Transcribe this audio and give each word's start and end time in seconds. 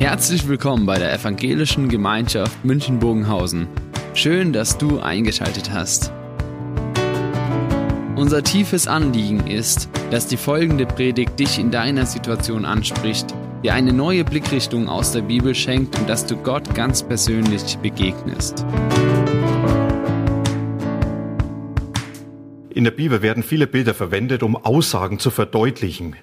Herzlich 0.00 0.46
willkommen 0.46 0.86
bei 0.86 0.96
der 0.96 1.12
Evangelischen 1.12 1.88
Gemeinschaft 1.88 2.64
München-Bogenhausen. 2.64 3.66
Schön, 4.14 4.52
dass 4.52 4.78
du 4.78 5.00
eingeschaltet 5.00 5.72
hast. 5.72 6.12
Unser 8.14 8.44
tiefes 8.44 8.86
Anliegen 8.86 9.48
ist, 9.48 9.90
dass 10.12 10.28
die 10.28 10.36
folgende 10.36 10.86
Predigt 10.86 11.40
dich 11.40 11.58
in 11.58 11.72
deiner 11.72 12.06
Situation 12.06 12.64
anspricht, 12.64 13.34
dir 13.64 13.74
eine 13.74 13.92
neue 13.92 14.22
Blickrichtung 14.22 14.88
aus 14.88 15.10
der 15.10 15.22
Bibel 15.22 15.52
schenkt 15.52 15.98
und 15.98 16.08
dass 16.08 16.24
du 16.24 16.36
Gott 16.36 16.76
ganz 16.76 17.02
persönlich 17.02 17.76
begegnest. 17.78 18.64
In 22.70 22.84
der 22.84 22.92
Bibel 22.92 23.20
werden 23.20 23.42
viele 23.42 23.66
Bilder 23.66 23.94
verwendet, 23.94 24.44
um 24.44 24.54
Aussagen 24.54 25.18
zu 25.18 25.32
verdeutlichen. 25.32 26.14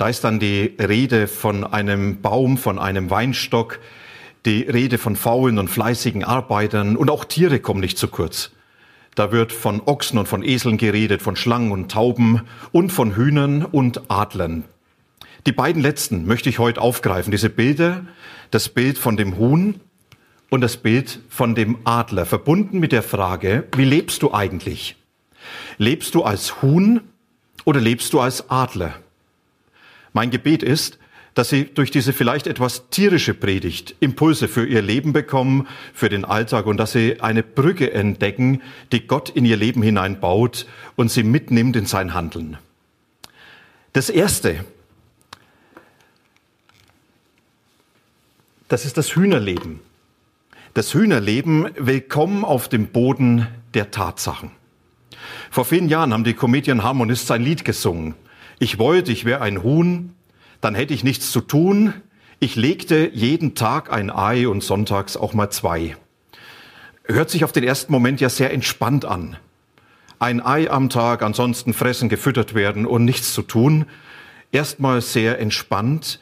Da 0.00 0.08
ist 0.08 0.24
dann 0.24 0.40
die 0.40 0.76
Rede 0.78 1.28
von 1.28 1.62
einem 1.62 2.22
Baum, 2.22 2.56
von 2.56 2.78
einem 2.78 3.10
Weinstock, 3.10 3.80
die 4.46 4.62
Rede 4.62 4.96
von 4.96 5.14
faulen 5.14 5.58
und 5.58 5.68
fleißigen 5.68 6.24
Arbeitern 6.24 6.96
und 6.96 7.10
auch 7.10 7.26
Tiere 7.26 7.60
kommen 7.60 7.80
nicht 7.80 7.98
zu 7.98 8.08
kurz. 8.08 8.50
Da 9.14 9.30
wird 9.30 9.52
von 9.52 9.82
Ochsen 9.84 10.18
und 10.18 10.26
von 10.26 10.42
Eseln 10.42 10.78
geredet, 10.78 11.20
von 11.20 11.36
Schlangen 11.36 11.70
und 11.70 11.90
Tauben 11.90 12.40
und 12.72 12.92
von 12.92 13.14
Hühnern 13.14 13.62
und 13.62 14.10
Adlern. 14.10 14.64
Die 15.44 15.52
beiden 15.52 15.82
letzten 15.82 16.24
möchte 16.24 16.48
ich 16.48 16.58
heute 16.58 16.80
aufgreifen, 16.80 17.30
diese 17.30 17.50
Bilder, 17.50 18.06
das 18.50 18.70
Bild 18.70 18.96
von 18.96 19.18
dem 19.18 19.36
Huhn 19.36 19.80
und 20.48 20.62
das 20.62 20.78
Bild 20.78 21.20
von 21.28 21.54
dem 21.54 21.76
Adler, 21.84 22.24
verbunden 22.24 22.80
mit 22.80 22.92
der 22.92 23.02
Frage, 23.02 23.64
wie 23.76 23.84
lebst 23.84 24.22
du 24.22 24.32
eigentlich? 24.32 24.96
Lebst 25.76 26.14
du 26.14 26.22
als 26.22 26.62
Huhn 26.62 27.02
oder 27.66 27.82
lebst 27.82 28.14
du 28.14 28.20
als 28.20 28.48
Adler? 28.48 28.94
Mein 30.12 30.30
Gebet 30.30 30.62
ist, 30.62 30.98
dass 31.34 31.48
Sie 31.48 31.64
durch 31.64 31.90
diese 31.90 32.12
vielleicht 32.12 32.46
etwas 32.46 32.88
tierische 32.90 33.34
Predigt 33.34 33.94
Impulse 34.00 34.48
für 34.48 34.66
Ihr 34.66 34.82
Leben 34.82 35.12
bekommen, 35.12 35.68
für 35.94 36.08
den 36.08 36.24
Alltag 36.24 36.66
und 36.66 36.76
dass 36.76 36.92
Sie 36.92 37.20
eine 37.20 37.42
Brücke 37.42 37.92
entdecken, 37.92 38.62
die 38.92 39.06
Gott 39.06 39.30
in 39.30 39.44
Ihr 39.44 39.56
Leben 39.56 39.82
hineinbaut 39.82 40.66
und 40.96 41.10
Sie 41.10 41.22
mitnimmt 41.22 41.76
in 41.76 41.86
sein 41.86 42.14
Handeln. 42.14 42.58
Das 43.92 44.10
Erste, 44.10 44.64
das 48.68 48.84
ist 48.84 48.96
das 48.96 49.14
Hühnerleben. 49.14 49.80
Das 50.74 50.94
Hühnerleben 50.94 51.68
willkommen 51.76 52.44
auf 52.44 52.68
dem 52.68 52.88
Boden 52.88 53.48
der 53.74 53.90
Tatsachen. 53.90 54.52
Vor 55.50 55.64
vielen 55.64 55.88
Jahren 55.88 56.12
haben 56.12 56.22
die 56.22 56.34
Comedian 56.34 56.82
Harmonists 56.82 57.30
ein 57.30 57.42
Lied 57.42 57.64
gesungen 57.64 58.14
ich 58.60 58.78
wollte, 58.78 59.10
ich 59.10 59.24
wäre 59.24 59.40
ein 59.40 59.62
Huhn, 59.62 60.14
dann 60.60 60.74
hätte 60.74 60.92
ich 60.92 61.02
nichts 61.02 61.32
zu 61.32 61.40
tun. 61.40 61.94
Ich 62.40 62.56
legte 62.56 63.10
jeden 63.12 63.54
Tag 63.54 63.90
ein 63.90 64.10
Ei 64.10 64.46
und 64.46 64.62
sonntags 64.62 65.16
auch 65.16 65.32
mal 65.32 65.48
zwei. 65.48 65.96
Hört 67.04 67.30
sich 67.30 67.42
auf 67.42 67.52
den 67.52 67.64
ersten 67.64 67.90
Moment 67.90 68.20
ja 68.20 68.28
sehr 68.28 68.52
entspannt 68.52 69.06
an. 69.06 69.38
Ein 70.18 70.44
Ei 70.44 70.70
am 70.70 70.90
Tag, 70.90 71.22
ansonsten 71.22 71.72
fressen, 71.72 72.10
gefüttert 72.10 72.54
werden 72.54 72.84
und 72.84 73.06
nichts 73.06 73.32
zu 73.32 73.40
tun. 73.40 73.86
Erstmal 74.52 75.00
sehr 75.00 75.38
entspannt 75.38 76.20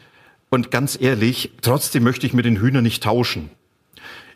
und 0.49 0.71
ganz 0.71 0.97
ehrlich, 1.01 1.51
trotzdem 1.61 2.05
möchte 2.05 2.25
ich 2.25 2.35
mit 2.35 2.45
den 2.45 2.61
Hühnern 2.61 2.85
nicht 2.85 3.03
tauschen. 3.03 3.51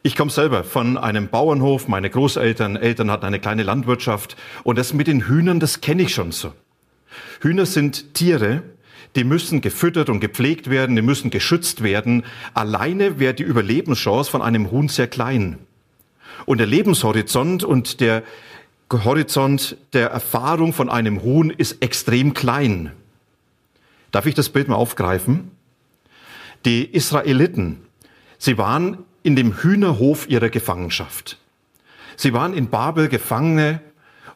Ich 0.03 0.17
komme 0.17 0.33
selber 0.33 0.65
von 0.65 0.99
einem 0.99 1.29
Bauernhof, 1.29 1.87
meine 1.87 2.11
Großeltern, 2.11 2.75
Eltern 2.75 3.13
hatten 3.13 3.27
eine 3.27 3.39
kleine 3.39 3.63
Landwirtschaft 3.63 4.37
und 4.65 4.77
das 4.77 4.93
mit 4.93 5.07
den 5.07 5.29
Hühnern, 5.29 5.61
das 5.61 5.81
kenne 5.81 6.03
ich 6.03 6.13
schon 6.13 6.33
so. 6.33 6.53
Hühner 7.41 7.67
sind 7.67 8.15
Tiere, 8.15 8.63
die 9.17 9.25
müssen 9.25 9.61
gefüttert 9.61 10.09
und 10.09 10.21
gepflegt 10.21 10.71
werden, 10.71 10.97
die 10.97 11.03
müssen 11.03 11.31
geschützt 11.31 11.83
werden. 11.83 12.25
Alleine 12.55 13.19
wäre 13.19 13.35
die 13.35 13.43
Überlebenschance 13.43 14.31
von 14.31 14.43
einem 14.43 14.71
Huhn 14.71 14.89
sehr 14.89 15.07
klein. 15.07 15.59
Und 16.47 16.59
der 16.59 16.67
Lebenshorizont 16.67 17.65
und 17.65 18.01
der 18.01 18.23
Horizont 18.91 19.77
der 19.93 20.11
Erfahrung 20.11 20.73
von 20.73 20.91
einem 20.91 21.23
Huhn 21.23 21.51
ist 21.51 21.83
extrem 21.83 22.35
klein. 22.35 22.93
Darf 24.11 24.27
ich 24.27 24.35
das 24.35 24.51
Bild 24.51 24.69
mal 24.69 24.77
aufgreifen? 24.77 25.51
Die 26.65 26.85
Israeliten, 26.85 27.79
sie 28.39 28.59
waren 28.59 28.99
in 29.23 29.37
dem 29.37 29.63
Hühnerhof 29.63 30.29
ihrer 30.29 30.51
Gefangenschaft. 30.51 31.39
Sie 32.17 32.33
waren 32.33 32.55
in 32.55 32.69
Babel 32.69 33.09
Gefangene 33.09 33.81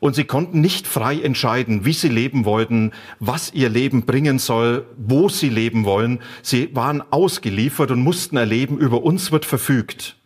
und 0.06 0.14
sie 0.14 0.24
konnten 0.24 0.60
nicht 0.60 0.86
frei 0.86 1.20
entscheiden, 1.20 1.84
wie 1.84 1.92
sie 1.92 2.08
leben 2.08 2.44
wollten, 2.44 2.92
was 3.18 3.52
ihr 3.52 3.68
Leben 3.68 4.06
bringen 4.06 4.38
soll, 4.38 4.86
wo 4.96 5.28
sie 5.28 5.48
leben 5.48 5.84
wollen. 5.84 6.20
Sie 6.42 6.74
waren 6.74 7.02
ausgeliefert 7.10 7.90
und 7.90 8.00
mussten 8.00 8.36
erleben, 8.36 8.78
über 8.78 9.02
uns 9.02 9.32
wird 9.32 9.44
verfügt. 9.44 10.16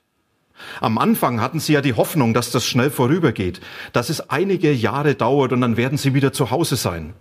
Am 0.80 0.98
Anfang 0.98 1.40
hatten 1.40 1.60
sie 1.60 1.72
ja 1.72 1.80
die 1.80 1.94
Hoffnung, 1.94 2.34
dass 2.34 2.50
das 2.50 2.66
schnell 2.66 2.90
vorübergeht, 2.90 3.60
dass 3.92 4.10
es 4.10 4.28
einige 4.28 4.72
Jahre 4.72 5.14
dauert 5.14 5.52
und 5.52 5.62
dann 5.62 5.76
werden 5.76 5.98
sie 5.98 6.14
wieder 6.14 6.32
zu 6.32 6.50
Hause 6.50 6.76
sein. 6.76 7.14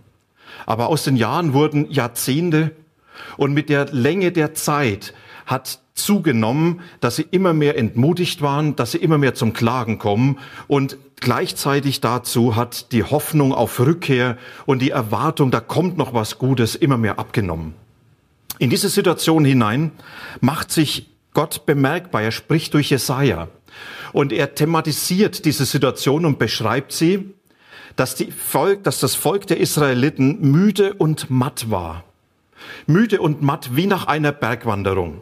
Aber 0.66 0.88
aus 0.88 1.04
den 1.04 1.16
Jahren 1.16 1.54
wurden 1.54 1.90
Jahrzehnte 1.90 2.72
und 3.36 3.54
mit 3.54 3.70
der 3.70 3.86
Länge 3.86 4.32
der 4.32 4.54
Zeit 4.54 5.14
hat 5.46 5.79
zugenommen, 5.94 6.80
dass 7.00 7.16
sie 7.16 7.26
immer 7.30 7.52
mehr 7.52 7.76
entmutigt 7.76 8.42
waren, 8.42 8.76
dass 8.76 8.92
sie 8.92 8.98
immer 8.98 9.18
mehr 9.18 9.34
zum 9.34 9.52
Klagen 9.52 9.98
kommen 9.98 10.38
und 10.68 10.96
gleichzeitig 11.20 12.00
dazu 12.00 12.56
hat 12.56 12.92
die 12.92 13.04
Hoffnung 13.04 13.52
auf 13.52 13.78
Rückkehr 13.80 14.38
und 14.66 14.80
die 14.80 14.90
Erwartung, 14.90 15.50
da 15.50 15.60
kommt 15.60 15.98
noch 15.98 16.14
was 16.14 16.38
Gutes, 16.38 16.74
immer 16.74 16.96
mehr 16.96 17.18
abgenommen. 17.18 17.74
In 18.58 18.70
diese 18.70 18.88
Situation 18.88 19.44
hinein 19.44 19.92
macht 20.40 20.70
sich 20.70 21.08
Gott 21.32 21.64
bemerkbar. 21.66 22.22
Er 22.22 22.32
spricht 22.32 22.74
durch 22.74 22.90
Jesaja 22.90 23.48
und 24.12 24.32
er 24.32 24.54
thematisiert 24.54 25.44
diese 25.44 25.64
Situation 25.64 26.26
und 26.26 26.38
beschreibt 26.38 26.92
sie, 26.92 27.34
dass, 27.96 28.14
die 28.14 28.30
Volk, 28.30 28.84
dass 28.84 29.00
das 29.00 29.14
Volk 29.14 29.46
der 29.46 29.60
Israeliten 29.60 30.40
müde 30.40 30.94
und 30.94 31.30
matt 31.30 31.70
war. 31.70 32.04
Müde 32.86 33.20
und 33.20 33.42
matt 33.42 33.76
wie 33.76 33.86
nach 33.86 34.06
einer 34.06 34.32
Bergwanderung. 34.32 35.20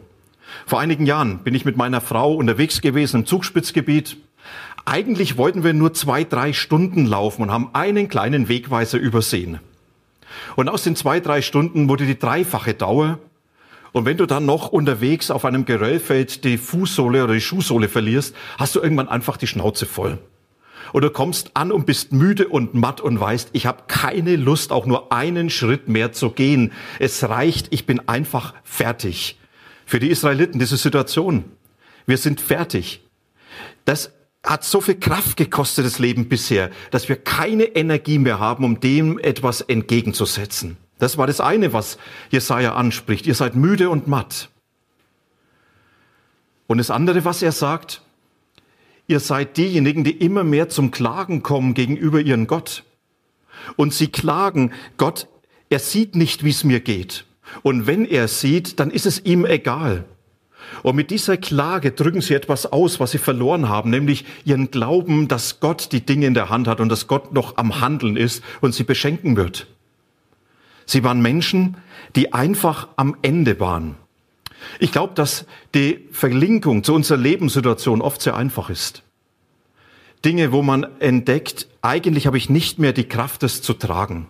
Vor 0.65 0.79
einigen 0.79 1.05
Jahren 1.05 1.39
bin 1.39 1.55
ich 1.55 1.65
mit 1.65 1.77
meiner 1.77 2.01
Frau 2.01 2.33
unterwegs 2.33 2.81
gewesen 2.81 3.21
im 3.21 3.25
Zugspitzgebiet. 3.25 4.17
Eigentlich 4.85 5.37
wollten 5.37 5.63
wir 5.63 5.73
nur 5.73 5.93
zwei, 5.93 6.23
drei 6.23 6.53
Stunden 6.53 7.05
laufen 7.05 7.43
und 7.43 7.51
haben 7.51 7.69
einen 7.73 8.07
kleinen 8.07 8.47
Wegweiser 8.47 8.97
übersehen. 8.97 9.59
Und 10.55 10.69
aus 10.69 10.83
den 10.83 10.95
zwei, 10.95 11.19
drei 11.19 11.41
Stunden 11.41 11.89
wurde 11.89 12.05
die 12.05 12.17
dreifache 12.17 12.73
Dauer. 12.73 13.19
Und 13.91 14.05
wenn 14.05 14.17
du 14.17 14.25
dann 14.25 14.45
noch 14.45 14.69
unterwegs 14.69 15.31
auf 15.31 15.45
einem 15.45 15.65
Geröllfeld 15.65 16.43
die 16.43 16.57
Fußsohle 16.57 17.23
oder 17.23 17.33
die 17.33 17.41
Schuhsohle 17.41 17.89
verlierst, 17.89 18.35
hast 18.57 18.75
du 18.75 18.79
irgendwann 18.79 19.09
einfach 19.09 19.37
die 19.37 19.47
Schnauze 19.47 19.85
voll. 19.85 20.19
Du 20.93 21.09
kommst 21.11 21.51
an 21.55 21.71
und 21.71 21.85
bist 21.85 22.13
müde 22.13 22.47
und 22.47 22.73
matt 22.73 22.99
und 22.99 23.19
weißt, 23.19 23.49
ich 23.53 23.65
habe 23.65 23.83
keine 23.87 24.35
Lust, 24.35 24.71
auch 24.71 24.85
nur 24.85 25.11
einen 25.11 25.49
Schritt 25.49 25.87
mehr 25.87 26.13
zu 26.13 26.31
gehen. 26.31 26.71
Es 26.97 27.27
reicht, 27.27 27.67
ich 27.71 27.85
bin 27.85 28.07
einfach 28.07 28.53
fertig 28.63 29.37
für 29.89 29.99
die 29.99 30.11
Israeliten 30.11 30.59
diese 30.59 30.77
Situation. 30.77 31.45
Wir 32.05 32.19
sind 32.19 32.39
fertig. 32.39 33.01
Das 33.85 34.11
hat 34.43 34.63
so 34.63 34.81
viel 34.81 34.99
Kraft 34.99 35.35
gekostet, 35.35 35.83
das 35.83 35.97
Leben 35.97 36.29
bisher, 36.29 36.69
dass 36.91 37.09
wir 37.09 37.15
keine 37.15 37.63
Energie 37.63 38.19
mehr 38.19 38.37
haben, 38.37 38.63
um 38.63 38.79
dem 38.79 39.17
etwas 39.17 39.61
entgegenzusetzen. 39.61 40.77
Das 40.99 41.17
war 41.17 41.25
das 41.25 41.41
eine, 41.41 41.73
was 41.73 41.97
Jesaja 42.29 42.75
anspricht. 42.75 43.25
Ihr 43.25 43.33
seid 43.33 43.55
müde 43.55 43.89
und 43.89 44.07
matt. 44.07 44.49
Und 46.67 46.77
das 46.77 46.91
andere, 46.91 47.25
was 47.25 47.41
er 47.41 47.51
sagt, 47.51 48.03
ihr 49.07 49.19
seid 49.19 49.57
diejenigen, 49.57 50.03
die 50.03 50.11
immer 50.11 50.43
mehr 50.43 50.69
zum 50.69 50.91
Klagen 50.91 51.41
kommen 51.41 51.73
gegenüber 51.73 52.21
ihren 52.21 52.45
Gott. 52.45 52.83
Und 53.75 53.95
sie 53.95 54.09
klagen, 54.09 54.71
Gott, 54.97 55.27
er 55.71 55.79
sieht 55.79 56.15
nicht, 56.15 56.43
wie 56.43 56.51
es 56.51 56.63
mir 56.63 56.79
geht. 56.79 57.25
Und 57.61 57.87
wenn 57.87 58.05
er 58.05 58.27
sieht, 58.27 58.79
dann 58.79 58.91
ist 58.91 59.05
es 59.05 59.25
ihm 59.25 59.45
egal. 59.45 60.05
Und 60.83 60.95
mit 60.95 61.11
dieser 61.11 61.37
Klage 61.37 61.91
drücken 61.91 62.21
sie 62.21 62.33
etwas 62.33 62.65
aus, 62.65 62.99
was 62.99 63.11
sie 63.11 63.17
verloren 63.17 63.69
haben, 63.69 63.89
nämlich 63.89 64.25
ihren 64.45 64.71
Glauben, 64.71 65.27
dass 65.27 65.59
Gott 65.59 65.91
die 65.91 66.05
Dinge 66.05 66.27
in 66.27 66.33
der 66.33 66.49
Hand 66.49 66.67
hat 66.67 66.79
und 66.79 66.89
dass 66.89 67.07
Gott 67.07 67.33
noch 67.33 67.57
am 67.57 67.81
Handeln 67.81 68.17
ist 68.17 68.43
und 68.61 68.73
sie 68.73 68.83
beschenken 68.83 69.35
wird. 69.35 69.67
Sie 70.85 71.03
waren 71.03 71.21
Menschen, 71.21 71.77
die 72.15 72.33
einfach 72.33 72.87
am 72.95 73.15
Ende 73.21 73.59
waren. 73.59 73.95
Ich 74.79 74.91
glaube, 74.91 75.13
dass 75.13 75.45
die 75.73 76.05
Verlinkung 76.11 76.83
zu 76.83 76.93
unserer 76.93 77.17
Lebenssituation 77.17 78.01
oft 78.01 78.21
sehr 78.21 78.35
einfach 78.35 78.69
ist. 78.69 79.03
Dinge, 80.25 80.51
wo 80.51 80.61
man 80.61 80.85
entdeckt, 80.99 81.67
eigentlich 81.81 82.27
habe 82.27 82.37
ich 82.37 82.49
nicht 82.49 82.79
mehr 82.79 82.91
die 82.91 83.05
Kraft, 83.05 83.43
es 83.43 83.61
zu 83.61 83.73
tragen. 83.73 84.27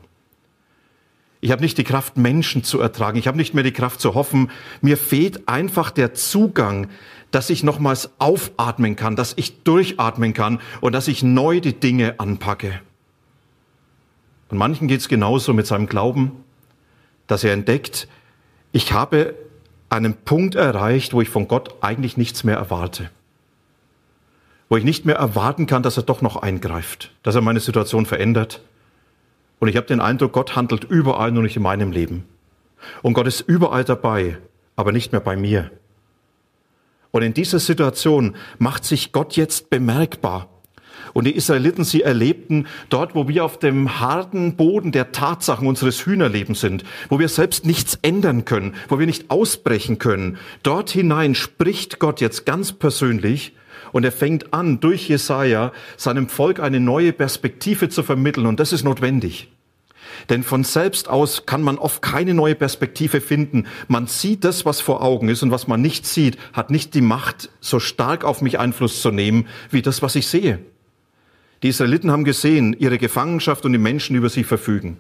Ich 1.42 1.52
habe 1.52 1.62
nicht 1.62 1.78
die 1.78 1.84
Kraft, 1.84 2.18
Menschen 2.18 2.64
zu 2.64 2.82
ertragen. 2.82 3.18
Ich 3.18 3.28
habe 3.28 3.38
nicht 3.38 3.54
mehr 3.54 3.64
die 3.64 3.72
Kraft 3.72 4.02
zu 4.02 4.14
hoffen. 4.14 4.52
Mir 4.82 4.98
fehlt 4.98 5.48
einfach 5.48 5.90
der 5.92 6.14
Zugang, 6.14 6.88
dass 7.32 7.50
ich 7.50 7.64
nochmals 7.64 8.10
aufatmen 8.20 8.96
kann, 8.96 9.16
dass 9.16 9.34
ich 9.38 9.64
durchatmen 9.64 10.34
kann 10.34 10.60
und 10.82 10.94
dass 10.94 11.08
ich 11.08 11.24
neu 11.24 11.62
die 11.62 11.80
Dinge 11.80 12.20
anpacke. 12.20 12.82
Und 14.50 14.58
manchen 14.58 14.88
geht 14.88 15.00
es 15.00 15.08
genauso 15.08 15.54
mit 15.54 15.68
seinem 15.68 15.88
Glauben, 15.88 16.44
dass 17.28 17.44
er 17.44 17.54
entdeckt, 17.54 18.08
ich 18.72 18.92
habe 18.94 19.36
einen 19.90 20.14
Punkt 20.14 20.56
erreicht, 20.56 21.14
wo 21.14 21.22
ich 21.22 21.30
von 21.30 21.48
Gott 21.48 21.76
eigentlich 21.82 22.18
nichts 22.18 22.44
mehr 22.44 22.58
erwarte. 22.58 23.10
Wo 24.68 24.78
ich 24.78 24.84
nicht 24.84 25.06
mehr 25.06 25.16
erwarten 25.16 25.66
kann, 25.66 25.84
dass 25.84 25.98
er 25.98 26.04
doch 26.04 26.22
noch 26.22 26.36
eingreift, 26.36 27.12
dass 27.24 27.36
er 27.36 27.42
meine 27.42 27.60
Situation 27.60 28.06
verändert. 28.06 28.62
Und 29.60 29.68
ich 29.68 29.76
habe 29.76 29.88
den 29.88 30.02
Eindruck, 30.02 30.34
Gott 30.34 30.56
handelt 30.56 30.86
überall, 30.86 31.32
nur 31.32 31.44
nicht 31.44 31.58
in 31.58 31.64
meinem 31.64 31.92
Leben. 31.92 32.26
Und 33.02 33.14
Gott 33.14 33.28
ist 33.28 33.42
überall 33.42 33.84
dabei, 33.84 34.38
aber 34.76 34.92
nicht 34.92 35.12
mehr 35.12 35.22
bei 35.22 35.36
mir. 35.36 35.72
Und 37.12 37.24
in 37.24 37.34
dieser 37.34 37.60
Situation 37.60 38.36
macht 38.58 38.86
sich 38.86 39.12
Gott 39.12 39.36
jetzt 39.36 39.70
bemerkbar. 39.70 40.48
Und 41.14 41.26
die 41.26 41.36
Israeliten, 41.36 41.84
sie 41.84 42.04
erlebten 42.04 42.68
dort, 42.90 43.16
wo 43.16 43.28
wir 43.28 43.44
auf 43.44 43.58
dem 43.58 44.00
harten 44.00 44.56
Boden 44.56 44.92
der 44.92 45.12
Tatsachen 45.12 45.68
unseres 45.68 46.06
Hühnerlebens 46.06 46.60
sind, 46.60 46.84
wo 47.10 47.20
wir 47.20 47.30
selbst 47.30 47.66
nichts 47.66 47.98
ändern 48.02 48.46
können, 48.46 48.76
wo 48.90 49.00
wir 49.00 49.08
nicht 49.08 49.32
ausbrechen 49.32 49.98
können. 49.98 50.38
Dort 50.62 50.92
hinein 50.92 51.36
spricht 51.36 52.00
Gott 52.00 52.22
jetzt 52.22 52.46
ganz 52.46 52.74
persönlich 52.74 53.54
und 53.92 54.04
er 54.04 54.12
fängt 54.12 54.54
an, 54.54 54.80
durch 54.80 55.10
Jesaja 55.10 55.72
seinem 55.98 56.30
Volk 56.30 56.60
eine 56.60 56.80
neue 56.80 57.14
Perspektive 57.14 57.90
zu 57.90 58.04
vermitteln. 58.04 58.46
Und 58.46 58.60
das 58.60 58.74
ist 58.74 58.84
notwendig. 58.84 59.50
Denn 60.30 60.44
von 60.44 60.64
selbst 60.64 61.10
aus 61.10 61.46
kann 61.46 61.62
man 61.62 61.78
oft 61.78 62.02
keine 62.02 62.34
neue 62.34 62.56
Perspektive 62.56 63.22
finden. 63.22 63.68
Man 63.88 64.08
sieht 64.08 64.44
das, 64.44 64.66
was 64.66 64.82
vor 64.82 65.02
Augen 65.02 65.30
ist 65.30 65.44
und 65.44 65.52
was 65.52 65.68
man 65.68 65.82
nicht 65.82 66.06
sieht, 66.06 66.38
hat 66.54 66.72
nicht 66.72 66.94
die 66.94 67.02
Macht, 67.02 67.50
so 67.62 67.80
stark 67.80 68.24
auf 68.24 68.42
mich 68.42 68.60
Einfluss 68.60 69.02
zu 69.02 69.12
nehmen, 69.12 69.48
wie 69.70 69.82
das, 69.82 70.02
was 70.02 70.16
ich 70.16 70.28
sehe. 70.28 70.60
Die 71.64 71.70
Israeliten 71.70 72.12
haben 72.12 72.24
gesehen, 72.24 72.76
ihre 72.78 72.98
Gefangenschaft 72.98 73.66
und 73.66 73.74
die 73.74 73.80
Menschen 73.80 74.16
über 74.16 74.30
sie 74.30 74.44
verfügen. 74.44 74.98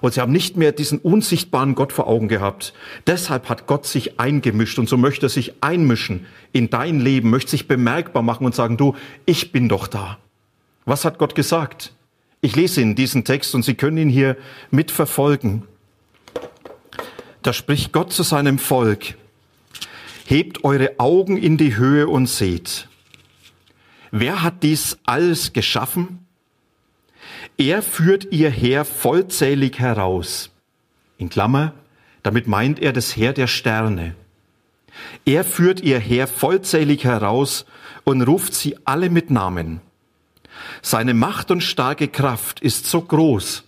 Und 0.00 0.14
sie 0.14 0.20
haben 0.20 0.32
nicht 0.32 0.56
mehr 0.56 0.72
diesen 0.72 0.98
unsichtbaren 0.98 1.74
Gott 1.74 1.92
vor 1.92 2.06
Augen 2.06 2.28
gehabt. 2.28 2.74
Deshalb 3.06 3.48
hat 3.48 3.66
Gott 3.66 3.86
sich 3.86 4.18
eingemischt 4.20 4.78
und 4.78 4.88
so 4.88 4.96
möchte 4.96 5.26
er 5.26 5.30
sich 5.30 5.54
einmischen 5.62 6.26
in 6.52 6.70
dein 6.70 7.00
Leben, 7.00 7.30
möchte 7.30 7.52
sich 7.52 7.68
bemerkbar 7.68 8.22
machen 8.22 8.44
und 8.46 8.54
sagen, 8.54 8.76
du, 8.76 8.94
ich 9.26 9.52
bin 9.52 9.68
doch 9.68 9.86
da. 9.86 10.18
Was 10.84 11.04
hat 11.04 11.18
Gott 11.18 11.34
gesagt? 11.34 11.92
Ich 12.40 12.56
lese 12.56 12.82
Ihnen 12.82 12.94
diesen 12.94 13.24
Text 13.24 13.54
und 13.54 13.62
Sie 13.62 13.74
können 13.74 13.96
ihn 13.96 14.10
hier 14.10 14.36
mitverfolgen. 14.70 15.62
Da 17.42 17.52
spricht 17.52 17.92
Gott 17.92 18.12
zu 18.12 18.22
seinem 18.22 18.58
Volk, 18.58 19.16
hebt 20.26 20.64
eure 20.64 20.98
Augen 20.98 21.36
in 21.36 21.56
die 21.56 21.76
Höhe 21.76 22.06
und 22.06 22.26
seht. 22.26 22.88
Wer 24.10 24.42
hat 24.42 24.62
dies 24.62 24.98
alles 25.04 25.52
geschaffen? 25.52 26.23
Er 27.56 27.82
führt 27.82 28.32
ihr 28.32 28.50
Heer 28.50 28.84
vollzählig 28.84 29.78
heraus. 29.78 30.50
In 31.18 31.28
Klammer, 31.28 31.72
damit 32.24 32.48
meint 32.48 32.80
er 32.80 32.92
das 32.92 33.16
Heer 33.16 33.32
der 33.32 33.46
Sterne. 33.46 34.16
Er 35.24 35.44
führt 35.44 35.80
ihr 35.80 36.00
Heer 36.00 36.26
vollzählig 36.26 37.04
heraus 37.04 37.64
und 38.02 38.22
ruft 38.22 38.54
sie 38.54 38.76
alle 38.84 39.08
mit 39.08 39.30
Namen. 39.30 39.80
Seine 40.82 41.14
Macht 41.14 41.50
und 41.50 41.62
starke 41.62 42.08
Kraft 42.08 42.60
ist 42.60 42.86
so 42.86 43.02
groß, 43.02 43.64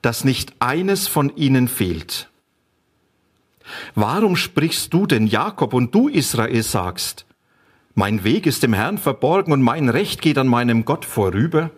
dass 0.00 0.24
nicht 0.24 0.54
eines 0.60 1.08
von 1.08 1.34
ihnen 1.36 1.66
fehlt. 1.66 2.28
Warum 3.94 4.36
sprichst 4.36 4.94
du 4.94 5.06
denn 5.06 5.26
Jakob 5.26 5.74
und 5.74 5.94
du 5.94 6.08
Israel 6.08 6.62
sagst, 6.62 7.26
mein 7.94 8.22
Weg 8.22 8.46
ist 8.46 8.62
dem 8.62 8.72
Herrn 8.72 8.96
verborgen 8.96 9.52
und 9.52 9.60
mein 9.60 9.88
Recht 9.88 10.22
geht 10.22 10.38
an 10.38 10.46
meinem 10.46 10.84
Gott 10.84 11.04
vorüber? 11.04 11.70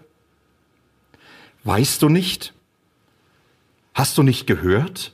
Weißt 1.64 2.02
du 2.02 2.08
nicht? 2.08 2.54
Hast 3.94 4.16
du 4.18 4.22
nicht 4.22 4.46
gehört? 4.46 5.12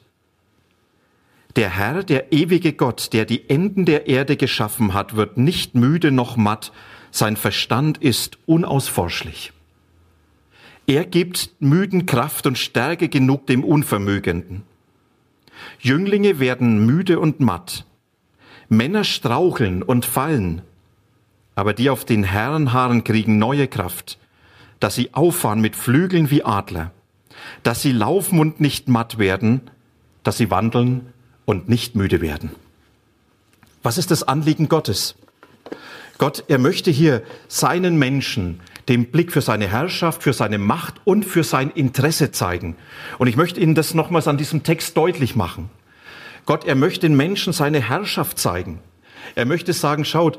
Der 1.56 1.70
Herr, 1.70 2.04
der 2.04 2.32
ewige 2.32 2.74
Gott, 2.74 3.12
der 3.12 3.24
die 3.24 3.48
Enden 3.48 3.86
der 3.86 4.08
Erde 4.08 4.36
geschaffen 4.36 4.92
hat, 4.94 5.16
wird 5.16 5.38
nicht 5.38 5.74
müde 5.74 6.12
noch 6.12 6.36
matt, 6.36 6.72
sein 7.10 7.36
Verstand 7.36 7.98
ist 7.98 8.38
unausforschlich. 8.46 9.52
Er 10.86 11.04
gibt 11.04 11.50
müden 11.58 12.06
Kraft 12.06 12.46
und 12.46 12.58
Stärke 12.58 13.08
genug 13.08 13.46
dem 13.46 13.64
Unvermögenden. 13.64 14.62
Jünglinge 15.80 16.38
werden 16.38 16.84
müde 16.84 17.18
und 17.18 17.40
matt. 17.40 17.86
Männer 18.68 19.02
straucheln 19.02 19.82
und 19.82 20.04
fallen. 20.04 20.62
Aber 21.54 21.72
die 21.72 21.90
auf 21.90 22.04
den 22.04 22.22
Herrenhaaren 22.22 23.02
kriegen 23.02 23.38
neue 23.38 23.66
Kraft, 23.66 24.18
dass 24.80 24.94
sie 24.94 25.14
auffahren 25.14 25.60
mit 25.60 25.76
Flügeln 25.76 26.30
wie 26.30 26.44
Adler, 26.44 26.92
dass 27.62 27.82
sie 27.82 27.92
laufen 27.92 28.38
und 28.38 28.60
nicht 28.60 28.88
matt 28.88 29.18
werden, 29.18 29.62
dass 30.22 30.36
sie 30.36 30.50
wandeln 30.50 31.12
und 31.44 31.68
nicht 31.68 31.94
müde 31.94 32.20
werden. 32.20 32.50
Was 33.82 33.98
ist 33.98 34.10
das 34.10 34.22
Anliegen 34.24 34.68
Gottes? 34.68 35.14
Gott, 36.18 36.44
er 36.48 36.58
möchte 36.58 36.90
hier 36.90 37.22
seinen 37.46 37.98
Menschen 37.98 38.60
den 38.88 39.10
Blick 39.10 39.32
für 39.32 39.40
seine 39.40 39.68
Herrschaft, 39.68 40.22
für 40.22 40.32
seine 40.32 40.58
Macht 40.58 40.94
und 41.04 41.24
für 41.24 41.44
sein 41.44 41.70
Interesse 41.70 42.30
zeigen. 42.30 42.76
Und 43.18 43.26
ich 43.26 43.36
möchte 43.36 43.60
Ihnen 43.60 43.74
das 43.74 43.94
nochmals 43.94 44.28
an 44.28 44.38
diesem 44.38 44.62
Text 44.62 44.96
deutlich 44.96 45.36
machen. 45.36 45.70
Gott, 46.46 46.64
er 46.64 46.76
möchte 46.76 47.08
den 47.08 47.16
Menschen 47.16 47.52
seine 47.52 47.80
Herrschaft 47.80 48.38
zeigen. 48.38 48.78
Er 49.34 49.44
möchte 49.44 49.72
sagen, 49.72 50.04
schaut, 50.04 50.38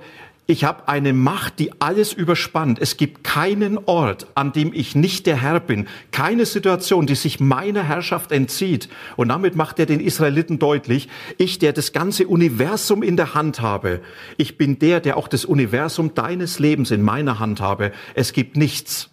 ich 0.49 0.63
habe 0.63 0.87
eine 0.87 1.11
Macht, 1.11 1.59
die 1.59 1.81
alles 1.81 2.13
überspannt. 2.13 2.79
Es 2.79 2.95
gibt 2.95 3.25
keinen 3.25 3.77
Ort, 3.85 4.27
an 4.33 4.53
dem 4.53 4.71
ich 4.73 4.95
nicht 4.95 5.25
der 5.25 5.41
Herr 5.41 5.59
bin. 5.59 5.87
Keine 6.11 6.45
Situation, 6.45 7.05
die 7.05 7.15
sich 7.15 7.41
meiner 7.41 7.83
Herrschaft 7.83 8.31
entzieht. 8.31 8.87
Und 9.17 9.27
damit 9.27 9.57
macht 9.57 9.77
er 9.77 9.85
den 9.85 9.99
Israeliten 9.99 10.57
deutlich, 10.57 11.09
ich, 11.37 11.59
der 11.59 11.73
das 11.73 11.91
ganze 11.91 12.27
Universum 12.27 13.03
in 13.03 13.17
der 13.17 13.33
Hand 13.33 13.59
habe, 13.59 13.99
ich 14.37 14.57
bin 14.57 14.79
der, 14.79 15.01
der 15.01 15.17
auch 15.17 15.27
das 15.27 15.43
Universum 15.43 16.15
deines 16.15 16.59
Lebens 16.59 16.91
in 16.91 17.01
meiner 17.01 17.39
Hand 17.39 17.59
habe. 17.59 17.91
Es 18.13 18.31
gibt 18.31 18.55
nichts, 18.55 19.09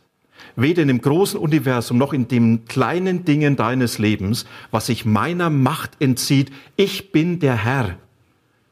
weder 0.54 0.82
in 0.82 0.88
dem 0.88 1.00
großen 1.00 1.40
Universum 1.40 1.98
noch 1.98 2.12
in 2.12 2.28
den 2.28 2.64
kleinen 2.66 3.24
Dingen 3.24 3.56
deines 3.56 3.98
Lebens, 3.98 4.46
was 4.70 4.86
sich 4.86 5.04
meiner 5.04 5.50
Macht 5.50 6.00
entzieht. 6.00 6.52
Ich 6.76 7.10
bin 7.10 7.40
der 7.40 7.56
Herr. 7.56 7.96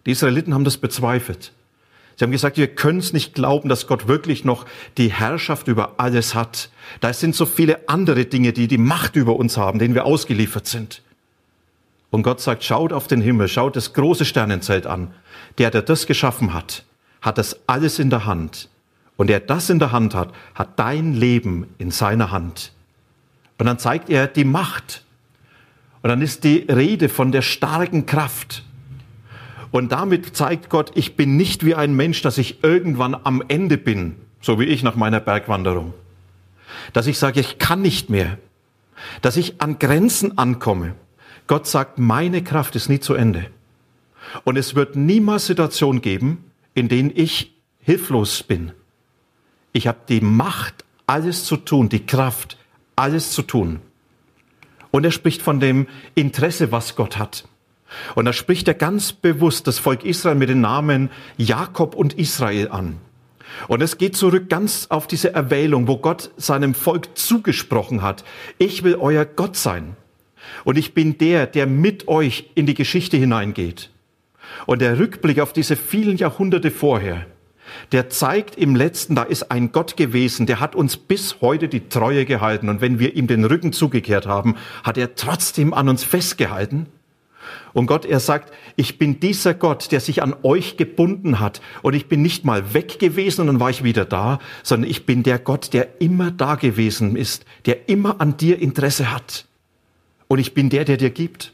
Die 0.06 0.12
Israeliten 0.12 0.54
haben 0.54 0.64
das 0.64 0.76
bezweifelt. 0.76 1.52
Sie 2.22 2.24
haben 2.24 2.30
gesagt, 2.30 2.56
wir 2.56 2.68
können 2.68 3.00
es 3.00 3.12
nicht 3.12 3.34
glauben, 3.34 3.68
dass 3.68 3.88
Gott 3.88 4.06
wirklich 4.06 4.44
noch 4.44 4.64
die 4.96 5.10
Herrschaft 5.10 5.66
über 5.66 5.94
alles 5.96 6.36
hat. 6.36 6.70
Da 7.00 7.12
sind 7.12 7.34
so 7.34 7.46
viele 7.46 7.88
andere 7.88 8.26
Dinge, 8.26 8.52
die 8.52 8.68
die 8.68 8.78
Macht 8.78 9.16
über 9.16 9.34
uns 9.34 9.56
haben, 9.56 9.80
denen 9.80 9.96
wir 9.96 10.04
ausgeliefert 10.04 10.68
sind. 10.68 11.02
Und 12.10 12.22
Gott 12.22 12.40
sagt, 12.40 12.62
schaut 12.62 12.92
auf 12.92 13.08
den 13.08 13.20
Himmel, 13.20 13.48
schaut 13.48 13.74
das 13.74 13.92
große 13.92 14.24
Sternenzelt 14.24 14.86
an. 14.86 15.12
Der, 15.58 15.72
der 15.72 15.82
das 15.82 16.06
geschaffen 16.06 16.54
hat, 16.54 16.84
hat 17.22 17.38
das 17.38 17.58
alles 17.66 17.98
in 17.98 18.08
der 18.08 18.24
Hand. 18.24 18.68
Und 19.16 19.26
der 19.26 19.40
das 19.40 19.68
in 19.68 19.80
der 19.80 19.90
Hand 19.90 20.14
hat, 20.14 20.32
hat 20.54 20.78
dein 20.78 21.14
Leben 21.14 21.74
in 21.78 21.90
seiner 21.90 22.30
Hand. 22.30 22.70
Und 23.58 23.66
dann 23.66 23.80
zeigt 23.80 24.08
er 24.08 24.28
die 24.28 24.44
Macht. 24.44 25.02
Und 26.02 26.10
dann 26.10 26.22
ist 26.22 26.44
die 26.44 26.66
Rede 26.70 27.08
von 27.08 27.32
der 27.32 27.42
starken 27.42 28.06
Kraft. 28.06 28.62
Und 29.72 29.90
damit 29.90 30.36
zeigt 30.36 30.68
Gott, 30.68 30.92
ich 30.94 31.16
bin 31.16 31.36
nicht 31.36 31.64
wie 31.64 31.74
ein 31.74 31.94
Mensch, 31.94 32.22
dass 32.22 32.38
ich 32.38 32.62
irgendwann 32.62 33.16
am 33.24 33.42
Ende 33.48 33.78
bin, 33.78 34.16
so 34.40 34.60
wie 34.60 34.66
ich 34.66 34.82
nach 34.82 34.96
meiner 34.96 35.18
Bergwanderung. 35.18 35.94
Dass 36.92 37.06
ich 37.06 37.18
sage, 37.18 37.40
ich 37.40 37.58
kann 37.58 37.80
nicht 37.80 38.10
mehr. 38.10 38.38
Dass 39.22 39.38
ich 39.38 39.60
an 39.60 39.78
Grenzen 39.78 40.36
ankomme. 40.36 40.94
Gott 41.46 41.66
sagt, 41.66 41.98
meine 41.98 42.44
Kraft 42.44 42.76
ist 42.76 42.88
nie 42.88 43.00
zu 43.00 43.14
Ende. 43.14 43.46
Und 44.44 44.56
es 44.56 44.74
wird 44.74 44.94
niemals 44.94 45.46
Situationen 45.46 46.02
geben, 46.02 46.44
in 46.74 46.88
denen 46.88 47.10
ich 47.12 47.54
hilflos 47.80 48.42
bin. 48.42 48.72
Ich 49.72 49.86
habe 49.86 49.98
die 50.08 50.20
Macht, 50.20 50.84
alles 51.06 51.44
zu 51.44 51.56
tun, 51.56 51.88
die 51.88 52.04
Kraft, 52.04 52.58
alles 52.94 53.32
zu 53.32 53.42
tun. 53.42 53.80
Und 54.90 55.04
er 55.04 55.10
spricht 55.10 55.40
von 55.40 55.60
dem 55.60 55.88
Interesse, 56.14 56.72
was 56.72 56.94
Gott 56.94 57.18
hat. 57.18 57.48
Und 58.14 58.24
da 58.24 58.32
spricht 58.32 58.68
er 58.68 58.74
ganz 58.74 59.12
bewusst 59.12 59.66
das 59.66 59.78
Volk 59.78 60.04
Israel 60.04 60.36
mit 60.36 60.48
den 60.48 60.60
Namen 60.60 61.10
Jakob 61.36 61.94
und 61.94 62.14
Israel 62.14 62.68
an. 62.68 62.98
Und 63.68 63.82
es 63.82 63.98
geht 63.98 64.16
zurück 64.16 64.48
ganz 64.48 64.86
auf 64.88 65.06
diese 65.06 65.34
Erwählung, 65.34 65.86
wo 65.86 65.98
Gott 65.98 66.30
seinem 66.36 66.74
Volk 66.74 67.16
zugesprochen 67.16 68.02
hat. 68.02 68.24
Ich 68.58 68.82
will 68.82 68.96
euer 68.96 69.24
Gott 69.24 69.56
sein. 69.56 69.96
Und 70.64 70.78
ich 70.78 70.94
bin 70.94 71.18
der, 71.18 71.46
der 71.46 71.66
mit 71.66 72.08
euch 72.08 72.50
in 72.54 72.66
die 72.66 72.74
Geschichte 72.74 73.16
hineingeht. 73.16 73.90
Und 74.66 74.80
der 74.80 74.98
Rückblick 74.98 75.40
auf 75.40 75.52
diese 75.52 75.76
vielen 75.76 76.16
Jahrhunderte 76.16 76.70
vorher, 76.70 77.26
der 77.92 78.10
zeigt 78.10 78.56
im 78.56 78.74
letzten, 78.74 79.14
da 79.14 79.22
ist 79.22 79.50
ein 79.50 79.72
Gott 79.72 79.96
gewesen, 79.96 80.46
der 80.46 80.60
hat 80.60 80.74
uns 80.74 80.96
bis 80.96 81.40
heute 81.40 81.68
die 81.68 81.88
Treue 81.88 82.24
gehalten. 82.24 82.68
Und 82.68 82.80
wenn 82.80 82.98
wir 82.98 83.14
ihm 83.14 83.28
den 83.28 83.44
Rücken 83.44 83.72
zugekehrt 83.72 84.26
haben, 84.26 84.56
hat 84.82 84.98
er 84.98 85.14
trotzdem 85.14 85.72
an 85.72 85.88
uns 85.88 86.04
festgehalten 86.04 86.86
und 87.72 87.86
Gott, 87.86 88.04
er 88.04 88.20
sagt, 88.20 88.52
ich 88.76 88.98
bin 88.98 89.20
dieser 89.20 89.54
Gott, 89.54 89.92
der 89.92 90.00
sich 90.00 90.22
an 90.22 90.34
euch 90.42 90.76
gebunden 90.76 91.40
hat. 91.40 91.60
Und 91.82 91.94
ich 91.94 92.06
bin 92.06 92.22
nicht 92.22 92.44
mal 92.44 92.74
weg 92.74 92.98
gewesen 92.98 93.42
und 93.42 93.46
dann 93.48 93.60
war 93.60 93.70
ich 93.70 93.82
wieder 93.82 94.04
da, 94.04 94.38
sondern 94.62 94.90
ich 94.90 95.06
bin 95.06 95.22
der 95.22 95.38
Gott, 95.38 95.72
der 95.72 96.00
immer 96.00 96.30
da 96.30 96.56
gewesen 96.56 97.16
ist, 97.16 97.44
der 97.66 97.88
immer 97.88 98.20
an 98.20 98.36
dir 98.36 98.58
Interesse 98.58 99.12
hat. 99.12 99.46
Und 100.28 100.38
ich 100.38 100.54
bin 100.54 100.70
der, 100.70 100.84
der 100.84 100.96
dir 100.96 101.10
gibt, 101.10 101.52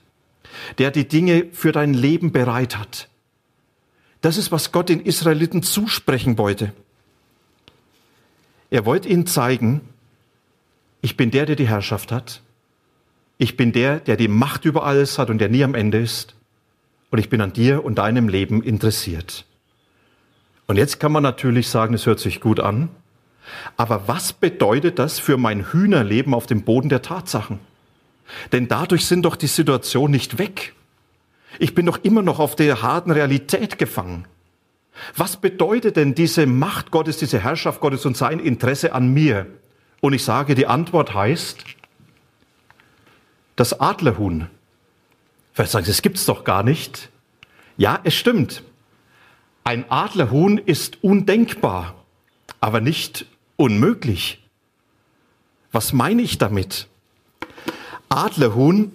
der 0.79 0.91
die 0.91 1.07
Dinge 1.07 1.47
für 1.53 1.73
dein 1.73 1.95
Leben 1.95 2.33
bereit 2.33 2.77
hat. 2.77 3.09
Das 4.21 4.37
ist, 4.37 4.51
was 4.51 4.73
Gott 4.73 4.89
den 4.89 5.01
Israeliten 5.01 5.63
zusprechen 5.63 6.39
wollte. 6.39 6.73
Er 8.71 8.85
wollte 8.85 9.09
ihnen 9.09 9.27
zeigen, 9.27 9.81
ich 11.01 11.17
bin 11.17 11.31
der, 11.31 11.47
der 11.47 11.57
die 11.57 11.69
Herrschaft 11.69 12.11
hat. 12.11 12.43
Ich 13.39 13.57
bin 13.57 13.73
der, 13.73 14.01
der 14.01 14.17
die 14.17 14.29
Macht 14.29 14.65
über 14.65 14.85
alles 14.85 15.19
hat 15.19 15.31
und 15.31 15.39
der 15.39 15.49
nie 15.49 15.63
am 15.63 15.75
Ende 15.75 15.99
ist. 15.99 16.35
Und 17.11 17.19
ich 17.19 17.31
bin 17.31 17.41
an 17.41 17.53
dir 17.53 17.85
und 17.85 17.97
deinem 17.99 18.29
Leben 18.29 18.63
interessiert. 18.63 19.47
Und 20.67 20.77
jetzt 20.77 21.01
kann 21.01 21.13
man 21.13 21.23
natürlich 21.23 21.69
sagen, 21.69 21.95
es 21.95 22.05
hört 22.05 22.21
sich 22.21 22.41
gut 22.41 22.61
an. 22.61 22.91
Aber 23.77 24.09
was 24.09 24.35
bedeutet 24.35 24.99
das 24.99 25.19
für 25.19 25.39
mein 25.39 25.73
Hühnerleben 25.73 26.35
auf 26.35 26.47
dem 26.47 26.63
Boden 26.63 26.91
der 26.91 27.01
Tatsachen? 27.01 27.61
Denn 28.53 28.69
dadurch 28.69 29.07
sind 29.07 29.23
doch 29.23 29.37
die 29.37 29.47
Situationen 29.47 30.13
nicht 30.13 30.39
weg. 30.39 30.75
Ich 31.59 31.75
bin 31.75 31.87
doch 31.87 31.99
immer 32.03 32.23
noch 32.23 32.41
auf 32.41 32.57
der 32.57 32.83
harten 32.83 33.11
Realität 33.11 33.79
gefangen. 33.79 34.27
Was 35.17 35.39
bedeutet 35.39 35.97
denn 35.97 36.15
diese 36.15 36.45
Macht 36.47 36.91
Gottes, 36.91 37.17
diese 37.17 37.39
Herrschaft 37.39 37.81
Gottes 37.81 38.05
und 38.05 38.17
sein 38.17 38.41
Interesse 38.41 38.93
an 38.93 39.15
mir? 39.15 39.47
Und 40.01 40.13
ich 40.13 40.25
sage, 40.25 40.55
die 40.55 40.67
Antwort 40.67 41.15
heißt, 41.15 41.65
das 43.59 43.81
Adlerhuhn. 43.81 44.49
Vielleicht 45.53 45.73
sagen 45.73 45.85
Sie, 45.85 45.91
das 45.91 46.03
gibt's 46.03 46.25
doch 46.27 46.45
gar 46.45 46.63
nicht. 46.63 47.11
Ja, 47.77 47.99
es 48.05 48.15
stimmt. 48.15 48.63
Ein 49.65 49.91
Adlerhuhn 49.91 50.59
ist 50.59 51.03
undenkbar, 51.03 51.97
aber 52.61 52.81
nicht 52.81 53.27
unmöglich. 53.57 54.47
Was 55.73 55.93
meine 55.93 56.23
ich 56.23 56.39
damit? 56.39 56.87
Adlerhuhn, 58.09 58.93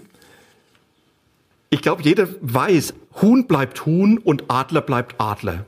ich 1.70 1.82
glaube, 1.82 2.02
jeder 2.04 2.30
weiß, 2.40 2.94
Huhn 3.22 3.48
bleibt 3.48 3.86
Huhn 3.86 4.18
und 4.18 4.50
Adler 4.50 4.82
bleibt 4.82 5.20
Adler. 5.20 5.66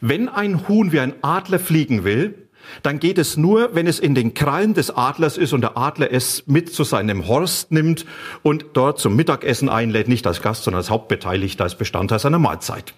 Wenn 0.00 0.30
ein 0.30 0.66
Huhn 0.66 0.92
wie 0.92 1.00
ein 1.00 1.14
Adler 1.22 1.58
fliegen 1.58 2.04
will, 2.04 2.43
dann 2.82 2.98
geht 2.98 3.18
es 3.18 3.36
nur, 3.36 3.74
wenn 3.74 3.86
es 3.86 3.98
in 3.98 4.14
den 4.14 4.34
Krallen 4.34 4.74
des 4.74 4.90
Adlers 4.90 5.36
ist 5.36 5.52
und 5.52 5.60
der 5.60 5.76
Adler 5.76 6.10
es 6.10 6.46
mit 6.46 6.72
zu 6.72 6.84
seinem 6.84 7.26
Horst 7.26 7.72
nimmt 7.72 8.04
und 8.42 8.66
dort 8.72 8.98
zum 8.98 9.16
Mittagessen 9.16 9.68
einlädt, 9.68 10.08
nicht 10.08 10.26
als 10.26 10.42
Gast, 10.42 10.64
sondern 10.64 10.78
als 10.78 10.90
Hauptbeteiligter, 10.90 11.64
als 11.64 11.76
Bestandteil 11.76 12.18
seiner 12.18 12.38
Mahlzeit. 12.38 12.94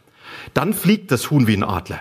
Dann 0.55 0.73
fliegt 0.73 1.11
das 1.11 1.31
Huhn 1.31 1.47
wie 1.47 1.57
ein 1.57 1.65
Adler. 1.65 2.01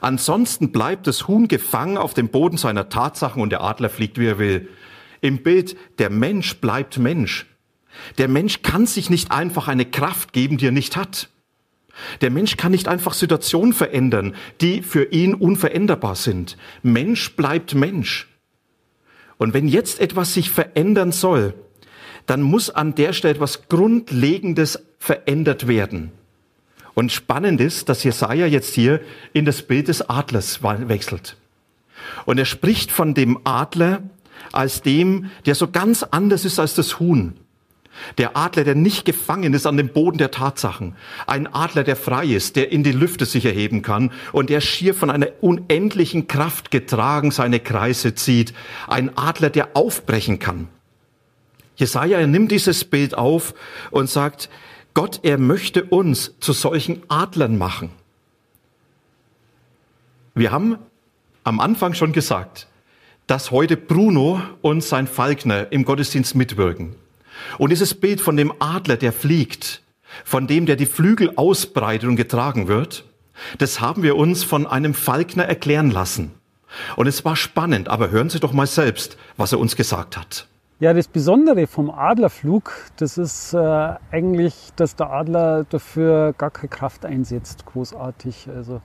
Ansonsten 0.00 0.70
bleibt 0.70 1.06
das 1.06 1.28
Huhn 1.28 1.48
gefangen 1.48 1.96
auf 1.96 2.14
dem 2.14 2.28
Boden 2.28 2.56
seiner 2.56 2.88
Tatsachen 2.88 3.42
und 3.42 3.50
der 3.50 3.62
Adler 3.62 3.88
fliegt, 3.88 4.18
wie 4.18 4.26
er 4.26 4.38
will. 4.38 4.68
Im 5.20 5.42
Bild, 5.42 5.76
der 5.98 6.10
Mensch 6.10 6.58
bleibt 6.58 6.98
Mensch. 6.98 7.46
Der 8.18 8.28
Mensch 8.28 8.62
kann 8.62 8.86
sich 8.86 9.10
nicht 9.10 9.32
einfach 9.32 9.66
eine 9.66 9.84
Kraft 9.84 10.32
geben, 10.32 10.58
die 10.58 10.66
er 10.66 10.72
nicht 10.72 10.96
hat. 10.96 11.28
Der 12.20 12.30
Mensch 12.30 12.56
kann 12.56 12.72
nicht 12.72 12.88
einfach 12.88 13.12
Situationen 13.12 13.72
verändern, 13.72 14.34
die 14.60 14.82
für 14.82 15.04
ihn 15.04 15.34
unveränderbar 15.34 16.14
sind. 16.14 16.56
Mensch 16.82 17.34
bleibt 17.36 17.74
Mensch. 17.74 18.28
Und 19.36 19.54
wenn 19.54 19.68
jetzt 19.68 20.00
etwas 20.00 20.34
sich 20.34 20.50
verändern 20.50 21.12
soll, 21.12 21.54
dann 22.26 22.42
muss 22.42 22.70
an 22.70 22.94
der 22.94 23.12
Stelle 23.12 23.34
etwas 23.34 23.68
Grundlegendes 23.68 24.82
verändert 24.98 25.68
werden. 25.68 26.12
Und 26.94 27.12
spannend 27.12 27.60
ist, 27.60 27.88
dass 27.88 28.02
Jesaja 28.02 28.46
jetzt 28.46 28.74
hier 28.74 29.00
in 29.32 29.44
das 29.44 29.62
Bild 29.62 29.88
des 29.88 30.10
Adlers 30.10 30.62
wechselt. 30.62 31.36
Und 32.26 32.38
er 32.38 32.44
spricht 32.44 32.90
von 32.90 33.14
dem 33.14 33.38
Adler 33.44 34.02
als 34.52 34.82
dem, 34.82 35.30
der 35.46 35.54
so 35.54 35.68
ganz 35.70 36.02
anders 36.02 36.44
ist 36.44 36.58
als 36.58 36.74
das 36.74 36.98
Huhn. 36.98 37.34
Der 38.18 38.36
Adler, 38.36 38.64
der 38.64 38.74
nicht 38.74 39.04
gefangen 39.04 39.54
ist 39.54 39.66
an 39.66 39.76
dem 39.76 39.88
Boden 39.88 40.18
der 40.18 40.30
Tatsachen. 40.30 40.94
Ein 41.26 41.46
Adler, 41.46 41.84
der 41.84 41.96
frei 41.96 42.26
ist, 42.26 42.56
der 42.56 42.72
in 42.72 42.82
die 42.82 42.92
Lüfte 42.92 43.26
sich 43.26 43.44
erheben 43.44 43.82
kann 43.82 44.12
und 44.32 44.50
der 44.50 44.60
schier 44.60 44.94
von 44.94 45.10
einer 45.10 45.28
unendlichen 45.40 46.28
Kraft 46.28 46.70
getragen 46.70 47.30
seine 47.30 47.60
Kreise 47.60 48.14
zieht. 48.14 48.54
Ein 48.86 49.16
Adler, 49.16 49.50
der 49.50 49.70
aufbrechen 49.74 50.38
kann. 50.38 50.68
Jesaja 51.76 52.26
nimmt 52.26 52.50
dieses 52.50 52.84
Bild 52.84 53.16
auf 53.16 53.54
und 53.90 54.10
sagt, 54.10 54.50
Gott, 54.94 55.20
er 55.22 55.38
möchte 55.38 55.84
uns 55.84 56.34
zu 56.40 56.52
solchen 56.52 57.02
Adlern 57.08 57.56
machen. 57.56 57.90
Wir 60.34 60.50
haben 60.50 60.78
am 61.44 61.60
Anfang 61.60 61.94
schon 61.94 62.12
gesagt, 62.12 62.66
dass 63.28 63.50
heute 63.50 63.76
Bruno 63.76 64.42
und 64.62 64.82
sein 64.82 65.06
Falkner 65.06 65.70
im 65.70 65.84
Gottesdienst 65.84 66.34
mitwirken. 66.34 66.96
Und 67.58 67.70
dieses 67.70 67.94
Bild 67.94 68.20
von 68.20 68.36
dem 68.36 68.52
Adler, 68.58 68.96
der 68.96 69.12
fliegt, 69.12 69.82
von 70.24 70.46
dem, 70.46 70.66
der 70.66 70.76
die 70.76 70.86
Flügel 70.86 71.32
ausbreitet 71.36 72.08
und 72.08 72.16
getragen 72.16 72.68
wird, 72.68 73.04
das 73.58 73.80
haben 73.80 74.02
wir 74.02 74.16
uns 74.16 74.44
von 74.44 74.66
einem 74.66 74.94
Falkner 74.94 75.44
erklären 75.44 75.90
lassen. 75.90 76.32
Und 76.96 77.06
es 77.06 77.24
war 77.24 77.36
spannend, 77.36 77.88
aber 77.88 78.10
hören 78.10 78.30
Sie 78.30 78.40
doch 78.40 78.52
mal 78.52 78.66
selbst, 78.66 79.16
was 79.36 79.52
er 79.52 79.58
uns 79.58 79.76
gesagt 79.76 80.16
hat. 80.16 80.48
Ja, 80.80 80.94
das 80.94 81.08
Besondere 81.08 81.66
vom 81.66 81.90
Adlerflug, 81.90 82.70
das 82.98 83.18
ist 83.18 83.52
äh, 83.52 83.58
eigentlich, 84.12 84.70
dass 84.76 84.94
der 84.94 85.10
Adler 85.10 85.64
dafür 85.64 86.32
gar 86.38 86.52
keine 86.52 86.68
Kraft 86.68 87.04
einsetzt, 87.04 87.66
großartig. 87.66 88.48
Also 88.54 88.80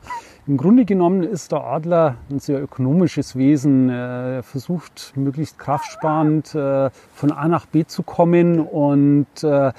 im 0.47 0.57
Grunde 0.57 0.85
genommen 0.85 1.21
ist 1.21 1.51
der 1.51 1.63
Adler 1.63 2.15
ein 2.31 2.39
sehr 2.39 2.63
ökonomisches 2.63 3.35
Wesen. 3.35 3.89
Er 3.89 4.41
versucht 4.41 5.13
möglichst 5.15 5.59
kraftsparend 5.59 6.55
äh, 6.55 6.89
von 7.13 7.31
A 7.31 7.47
nach 7.47 7.67
B 7.67 7.85
zu 7.85 8.01
kommen 8.01 8.59
und 8.59 9.27
äh, 9.43 9.71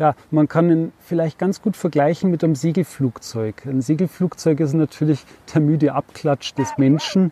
ja, 0.00 0.14
man 0.32 0.48
kann 0.48 0.70
ihn 0.70 0.92
vielleicht 0.98 1.38
ganz 1.38 1.62
gut 1.62 1.76
vergleichen 1.76 2.30
mit 2.30 2.42
einem 2.42 2.56
Segelflugzeug. 2.56 3.66
Ein 3.66 3.82
Segelflugzeug 3.82 4.58
ist 4.58 4.72
natürlich 4.72 5.24
der 5.54 5.60
müde 5.60 5.92
Abklatsch 5.92 6.54
des 6.54 6.78
Menschen 6.78 7.30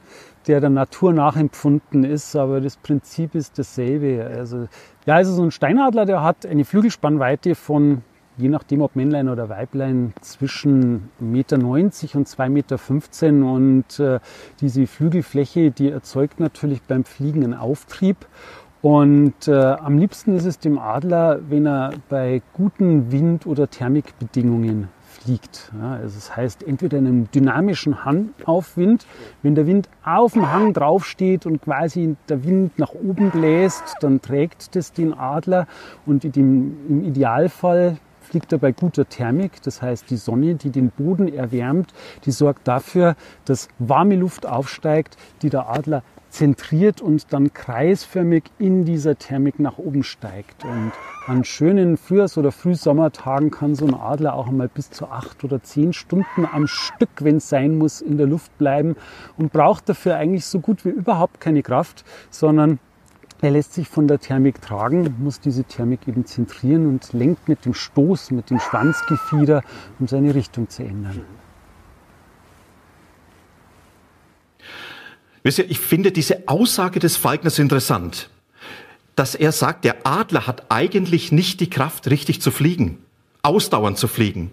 der 0.48 0.60
der 0.60 0.70
Natur 0.70 1.12
nachempfunden 1.12 2.04
ist, 2.04 2.34
aber 2.34 2.60
das 2.60 2.76
Prinzip 2.76 3.34
ist 3.34 3.58
dasselbe. 3.58 4.26
Also, 4.34 4.66
ja, 5.06 5.14
also 5.14 5.32
so 5.32 5.42
ein 5.42 5.50
Steinadler, 5.50 6.06
der 6.06 6.22
hat 6.22 6.46
eine 6.46 6.64
Flügelspannweite 6.64 7.54
von, 7.54 8.02
je 8.38 8.48
nachdem 8.48 8.80
ob 8.80 8.96
Männlein 8.96 9.28
oder 9.28 9.48
Weiblein, 9.48 10.14
zwischen 10.22 11.10
1,90 11.20 11.24
Meter 11.24 11.56
und 11.56 12.28
2,15 12.28 13.32
Meter 13.32 13.52
und 13.52 14.00
äh, 14.00 14.20
diese 14.60 14.86
Flügelfläche, 14.86 15.70
die 15.70 15.90
erzeugt 15.90 16.40
natürlich 16.40 16.82
beim 16.82 17.04
Fliegen 17.04 17.44
einen 17.44 17.54
Auftrieb 17.54 18.26
und 18.80 19.48
äh, 19.48 19.52
am 19.52 19.98
liebsten 19.98 20.36
ist 20.36 20.44
es 20.44 20.58
dem 20.58 20.78
Adler, 20.78 21.40
wenn 21.48 21.66
er 21.66 21.90
bei 22.08 22.42
guten 22.52 23.10
Wind- 23.10 23.46
oder 23.46 23.68
Thermikbedingungen 23.68 24.88
fliegt. 25.02 25.72
Ja, 25.80 25.94
also 25.94 26.14
das 26.14 26.36
heißt, 26.36 26.62
entweder 26.62 26.98
in 26.98 27.06
einem 27.06 27.30
dynamischen 27.32 28.04
Hangaufwind, 28.04 29.06
wenn 29.42 29.54
der 29.54 29.66
Wind 29.66 29.88
auf 30.04 30.34
dem 30.34 30.52
Hang 30.52 30.72
draufsteht 30.72 31.44
und 31.44 31.60
quasi 31.62 32.16
der 32.28 32.44
Wind 32.44 32.78
nach 32.78 32.92
oben 32.94 33.30
bläst, 33.30 33.96
dann 34.00 34.20
trägt 34.20 34.76
das 34.76 34.92
den 34.92 35.12
Adler 35.12 35.66
und 36.06 36.24
im 36.24 37.04
Idealfall 37.04 37.98
fliegt 38.20 38.52
er 38.52 38.58
bei 38.58 38.72
guter 38.72 39.08
Thermik, 39.08 39.62
das 39.62 39.80
heißt 39.80 40.10
die 40.10 40.16
Sonne, 40.16 40.54
die 40.54 40.70
den 40.70 40.90
Boden 40.90 41.28
erwärmt, 41.32 41.94
die 42.24 42.30
sorgt 42.30 42.68
dafür, 42.68 43.16
dass 43.46 43.68
warme 43.78 44.16
Luft 44.16 44.46
aufsteigt, 44.46 45.16
die 45.42 45.48
der 45.50 45.68
Adler 45.68 46.02
zentriert 46.30 47.00
und 47.00 47.32
dann 47.32 47.52
kreisförmig 47.52 48.44
in 48.58 48.84
dieser 48.84 49.16
Thermik 49.16 49.58
nach 49.58 49.78
oben 49.78 50.02
steigt. 50.02 50.64
Und 50.64 50.92
an 51.26 51.44
schönen 51.44 51.96
Frühjahrs- 51.96 52.38
oder 52.38 52.52
Frühsommertagen 52.52 53.50
kann 53.50 53.74
so 53.74 53.86
ein 53.86 53.94
Adler 53.94 54.34
auch 54.34 54.48
einmal 54.48 54.68
bis 54.68 54.90
zu 54.90 55.06
acht 55.06 55.44
oder 55.44 55.62
zehn 55.62 55.92
Stunden 55.92 56.46
am 56.50 56.66
Stück, 56.66 57.10
wenn 57.20 57.36
es 57.36 57.48
sein 57.48 57.78
muss, 57.78 58.00
in 58.00 58.18
der 58.18 58.26
Luft 58.26 58.56
bleiben 58.58 58.96
und 59.36 59.52
braucht 59.52 59.88
dafür 59.88 60.16
eigentlich 60.16 60.46
so 60.46 60.60
gut 60.60 60.84
wie 60.84 60.90
überhaupt 60.90 61.40
keine 61.40 61.62
Kraft, 61.62 62.04
sondern 62.30 62.78
er 63.40 63.52
lässt 63.52 63.74
sich 63.74 63.88
von 63.88 64.08
der 64.08 64.18
Thermik 64.18 64.60
tragen, 64.60 65.14
muss 65.20 65.38
diese 65.38 65.62
Thermik 65.62 66.08
eben 66.08 66.26
zentrieren 66.26 66.86
und 66.86 67.12
lenkt 67.12 67.48
mit 67.48 67.64
dem 67.64 67.74
Stoß, 67.74 68.32
mit 68.32 68.50
dem 68.50 68.58
Schwanzgefieder, 68.58 69.62
um 70.00 70.08
seine 70.08 70.34
Richtung 70.34 70.68
zu 70.68 70.82
ändern. 70.82 71.24
Wisst 75.42 75.58
ihr, 75.58 75.70
ich 75.70 75.80
finde 75.80 76.12
diese 76.12 76.48
Aussage 76.48 76.98
des 77.00 77.16
Falkners 77.16 77.58
interessant, 77.58 78.30
dass 79.16 79.34
er 79.34 79.52
sagt, 79.52 79.84
der 79.84 80.06
Adler 80.06 80.46
hat 80.46 80.70
eigentlich 80.70 81.32
nicht 81.32 81.60
die 81.60 81.70
Kraft, 81.70 82.08
richtig 82.08 82.40
zu 82.40 82.50
fliegen, 82.50 82.98
ausdauernd 83.42 83.98
zu 83.98 84.08
fliegen. 84.08 84.50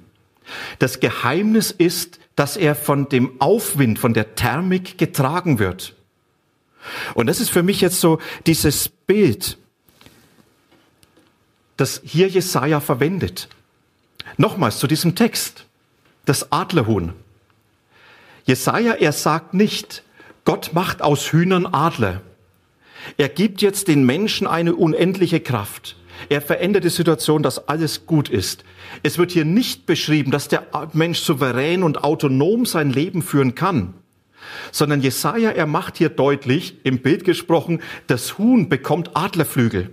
Das 0.79 0.99
Geheimnis 0.99 1.71
ist, 1.71 2.19
dass 2.35 2.57
er 2.57 2.75
von 2.75 3.09
dem 3.09 3.39
Aufwind, 3.39 3.99
von 3.99 4.13
der 4.13 4.35
Thermik 4.35 4.97
getragen 4.97 5.59
wird. 5.59 5.95
Und 7.13 7.27
das 7.27 7.39
ist 7.39 7.49
für 7.49 7.63
mich 7.63 7.81
jetzt 7.81 7.99
so 7.99 8.19
dieses 8.45 8.89
Bild, 8.89 9.57
das 11.77 12.01
hier 12.03 12.27
Jesaja 12.27 12.79
verwendet. 12.79 13.49
Nochmals 14.37 14.79
zu 14.79 14.87
diesem 14.87 15.15
Text. 15.15 15.65
Das 16.25 16.51
Adlerhuhn. 16.51 17.13
Jesaja, 18.45 18.93
er 18.93 19.11
sagt 19.11 19.53
nicht, 19.53 20.03
Gott 20.45 20.71
macht 20.73 21.01
aus 21.01 21.31
Hühnern 21.31 21.65
Adler. 21.65 22.21
Er 23.17 23.29
gibt 23.29 23.63
jetzt 23.63 23.87
den 23.87 24.05
Menschen 24.05 24.45
eine 24.45 24.75
unendliche 24.75 25.39
Kraft. 25.39 25.97
Er 26.29 26.39
verändert 26.39 26.83
die 26.83 26.89
Situation, 26.89 27.43
dass 27.43 27.67
alles 27.67 28.05
gut 28.05 28.29
ist. 28.29 28.63
Es 29.01 29.17
wird 29.17 29.31
hier 29.31 29.43
nicht 29.43 29.87
beschrieben, 29.87 30.31
dass 30.31 30.47
der 30.47 30.67
Mensch 30.93 31.19
souverän 31.19 31.81
und 31.81 32.03
autonom 32.03 32.65
sein 32.65 32.91
Leben 32.91 33.23
führen 33.23 33.55
kann, 33.55 33.95
sondern 34.71 35.01
Jesaja, 35.01 35.49
er 35.49 35.65
macht 35.65 35.97
hier 35.97 36.09
deutlich, 36.09 36.77
im 36.83 36.99
Bild 36.99 37.25
gesprochen, 37.25 37.81
das 38.07 38.37
Huhn 38.37 38.69
bekommt 38.69 39.15
Adlerflügel. 39.15 39.89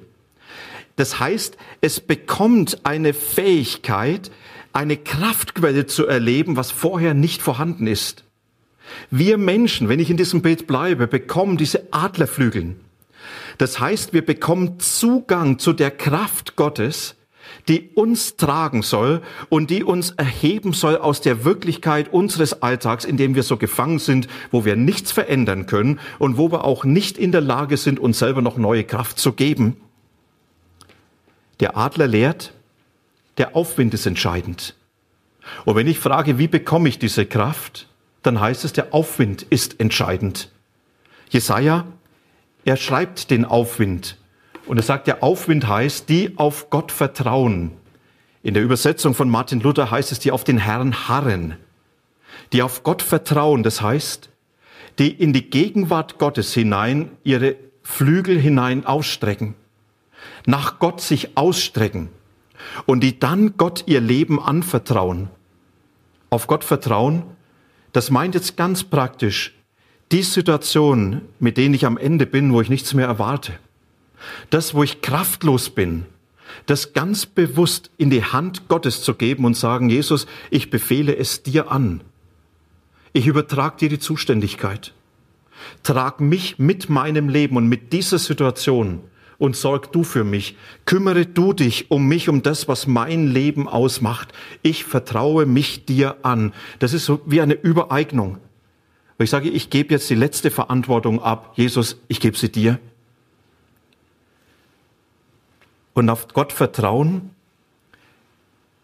Das 0.96 1.18
heißt, 1.18 1.56
es 1.80 2.00
bekommt 2.00 2.84
eine 2.84 3.14
Fähigkeit, 3.14 4.30
eine 4.74 4.98
Kraftquelle 4.98 5.86
zu 5.86 6.06
erleben, 6.06 6.56
was 6.56 6.70
vorher 6.70 7.14
nicht 7.14 7.40
vorhanden 7.40 7.86
ist. 7.86 8.24
Wir 9.10 9.38
Menschen, 9.38 9.88
wenn 9.88 10.00
ich 10.00 10.10
in 10.10 10.16
diesem 10.16 10.42
Bild 10.42 10.66
bleibe, 10.66 11.06
bekommen 11.06 11.56
diese 11.56 11.92
Adlerflügeln. 11.92 12.80
Das 13.58 13.78
heißt, 13.78 14.12
wir 14.12 14.24
bekommen 14.24 14.78
Zugang 14.80 15.58
zu 15.58 15.72
der 15.72 15.90
Kraft 15.90 16.56
Gottes, 16.56 17.16
die 17.68 17.90
uns 17.94 18.36
tragen 18.36 18.82
soll 18.82 19.22
und 19.48 19.70
die 19.70 19.84
uns 19.84 20.10
erheben 20.10 20.72
soll 20.72 20.96
aus 20.96 21.20
der 21.20 21.44
Wirklichkeit 21.44 22.12
unseres 22.12 22.62
Alltags, 22.62 23.04
in 23.04 23.16
dem 23.16 23.34
wir 23.34 23.42
so 23.42 23.56
gefangen 23.56 23.98
sind, 23.98 24.28
wo 24.50 24.64
wir 24.64 24.76
nichts 24.76 25.12
verändern 25.12 25.66
können 25.66 26.00
und 26.18 26.36
wo 26.38 26.50
wir 26.50 26.64
auch 26.64 26.84
nicht 26.84 27.18
in 27.18 27.32
der 27.32 27.40
Lage 27.40 27.76
sind, 27.76 28.00
uns 28.00 28.18
selber 28.18 28.42
noch 28.42 28.56
neue 28.56 28.84
Kraft 28.84 29.18
zu 29.18 29.32
geben. 29.32 29.76
Der 31.60 31.76
Adler 31.76 32.08
lehrt, 32.08 32.52
der 33.38 33.54
Aufwind 33.54 33.94
ist 33.94 34.06
entscheidend. 34.06 34.74
Und 35.64 35.76
wenn 35.76 35.86
ich 35.86 35.98
frage, 35.98 36.38
wie 36.38 36.48
bekomme 36.48 36.88
ich 36.88 36.98
diese 36.98 37.26
Kraft, 37.26 37.88
dann 38.22 38.40
heißt 38.40 38.64
es, 38.64 38.72
der 38.72 38.94
Aufwind 38.94 39.42
ist 39.42 39.80
entscheidend. 39.80 40.50
Jesaja, 41.30 41.86
er 42.64 42.76
schreibt 42.76 43.30
den 43.30 43.44
Aufwind. 43.44 44.16
Und 44.66 44.76
er 44.76 44.84
sagt, 44.84 45.08
der 45.08 45.22
Aufwind 45.22 45.66
heißt, 45.66 46.08
die 46.08 46.34
auf 46.36 46.70
Gott 46.70 46.92
vertrauen. 46.92 47.72
In 48.44 48.54
der 48.54 48.62
Übersetzung 48.62 49.14
von 49.14 49.28
Martin 49.28 49.60
Luther 49.60 49.90
heißt 49.90 50.12
es, 50.12 50.20
die 50.20 50.30
auf 50.30 50.44
den 50.44 50.58
Herrn 50.58 51.08
harren. 51.08 51.56
Die 52.52 52.62
auf 52.62 52.82
Gott 52.82 53.02
vertrauen, 53.02 53.62
das 53.62 53.82
heißt, 53.82 54.30
die 54.98 55.10
in 55.10 55.32
die 55.32 55.48
Gegenwart 55.50 56.18
Gottes 56.18 56.52
hinein 56.54 57.10
ihre 57.24 57.56
Flügel 57.82 58.38
hinein 58.38 58.86
ausstrecken. 58.86 59.54
Nach 60.46 60.78
Gott 60.78 61.00
sich 61.00 61.36
ausstrecken. 61.36 62.08
Und 62.86 63.00
die 63.00 63.18
dann 63.18 63.56
Gott 63.56 63.84
ihr 63.86 64.00
Leben 64.00 64.40
anvertrauen. 64.40 65.30
Auf 66.30 66.46
Gott 66.46 66.62
vertrauen 66.62 67.24
das 67.92 68.10
meint 68.10 68.34
jetzt 68.34 68.56
ganz 68.56 68.84
praktisch 68.84 69.54
die 70.10 70.22
Situation, 70.22 71.22
mit 71.38 71.56
denen 71.56 71.74
ich 71.74 71.86
am 71.86 71.96
Ende 71.96 72.26
bin, 72.26 72.52
wo 72.52 72.60
ich 72.60 72.68
nichts 72.68 72.94
mehr 72.94 73.06
erwarte. 73.06 73.54
Das, 74.50 74.74
wo 74.74 74.82
ich 74.82 75.00
kraftlos 75.00 75.70
bin, 75.70 76.06
das 76.66 76.92
ganz 76.92 77.26
bewusst 77.26 77.90
in 77.96 78.10
die 78.10 78.24
Hand 78.24 78.68
Gottes 78.68 79.02
zu 79.02 79.14
geben 79.14 79.44
und 79.44 79.56
sagen, 79.56 79.88
Jesus, 79.88 80.26
ich 80.50 80.70
befehle 80.70 81.16
es 81.16 81.42
dir 81.42 81.70
an. 81.70 82.02
Ich 83.12 83.26
übertrage 83.26 83.76
dir 83.78 83.88
die 83.88 83.98
Zuständigkeit. 83.98 84.92
Trag 85.82 86.20
mich 86.20 86.58
mit 86.58 86.88
meinem 86.88 87.28
Leben 87.28 87.56
und 87.56 87.68
mit 87.68 87.92
dieser 87.92 88.18
Situation 88.18 89.00
und 89.38 89.56
sorg 89.56 89.92
du 89.92 90.04
für 90.04 90.24
mich. 90.24 90.56
Kümmere 90.84 91.26
du 91.26 91.52
dich 91.52 91.90
um 91.90 92.06
mich, 92.06 92.28
um 92.28 92.42
das, 92.42 92.68
was 92.68 92.86
mein 92.86 93.28
Leben 93.28 93.68
ausmacht. 93.68 94.32
Ich 94.62 94.84
vertraue 94.84 95.46
mich 95.46 95.84
dir 95.84 96.16
an. 96.22 96.52
Das 96.78 96.92
ist 96.92 97.04
so 97.04 97.20
wie 97.26 97.40
eine 97.40 97.54
Übereignung. 97.54 98.38
Weil 99.16 99.24
ich 99.24 99.30
sage, 99.30 99.48
ich 99.48 99.70
gebe 99.70 99.92
jetzt 99.94 100.08
die 100.10 100.14
letzte 100.14 100.50
Verantwortung 100.50 101.22
ab. 101.22 101.52
Jesus, 101.56 102.00
ich 102.08 102.20
gebe 102.20 102.36
sie 102.36 102.50
dir. 102.50 102.78
Und 105.94 106.08
auf 106.08 106.28
Gott 106.28 106.52
vertrauen, 106.52 107.30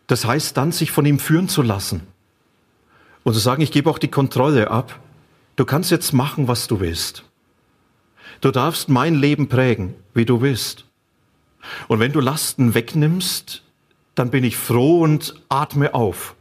das 0.07 0.25
heißt 0.25 0.57
dann, 0.57 0.73
sich 0.73 0.91
von 0.91 1.07
ihm 1.07 1.19
führen 1.19 1.49
zu 1.49 1.63
lassen. 1.63 2.03
Und 3.25 3.35
zu 3.35 3.41
sagen, 3.41 3.63
ich 3.63 3.73
gebe 3.73 3.91
auch 3.91 3.99
die 3.99 4.09
Kontrolle 4.09 4.71
ab. 4.71 4.99
Du 5.57 5.65
kannst 5.65 5.91
jetzt 5.91 6.13
machen, 6.13 6.49
was 6.49 6.67
du 6.67 6.81
willst. 6.81 7.25
Du 8.41 8.51
darfst 8.51 8.89
mein 8.89 9.15
Leben 9.15 9.49
prägen, 9.49 9.95
wie 10.15 10.25
du 10.25 10.41
willst. 10.41 10.85
Und 11.89 12.01
wenn 12.01 12.13
du 12.13 12.21
Lasten 12.21 12.75
wegnimmst, 12.75 13.63
dann 14.15 14.31
bin 14.31 14.45
ich 14.45 14.57
froh 14.57 15.01
und 15.01 15.35
atme 15.49 15.95
auf. 15.95 16.35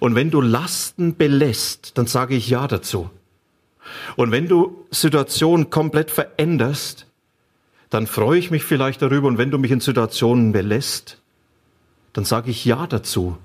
Und 0.00 0.14
wenn 0.14 0.30
du 0.30 0.40
Lasten 0.40 1.16
belässt, 1.16 1.98
dann 1.98 2.06
sage 2.06 2.34
ich 2.34 2.48
Ja 2.48 2.66
dazu. 2.66 3.10
Und 4.16 4.30
wenn 4.32 4.48
du 4.48 4.86
Situationen 4.90 5.70
komplett 5.70 6.10
veränderst, 6.10 7.06
dann 7.90 8.06
freue 8.06 8.38
ich 8.38 8.50
mich 8.50 8.64
vielleicht 8.64 9.00
darüber. 9.02 9.28
Und 9.28 9.38
wenn 9.38 9.50
du 9.50 9.58
mich 9.58 9.70
in 9.70 9.80
Situationen 9.80 10.52
belässt, 10.52 11.20
dann 12.12 12.24
sage 12.24 12.50
ich 12.50 12.64
Ja 12.64 12.86
dazu. 12.86 13.38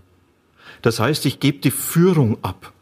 Das 0.81 0.99
heißt, 0.99 1.25
ich 1.25 1.39
gebe 1.39 1.59
die 1.59 1.71
Führung 1.71 2.37
ab. 2.43 2.73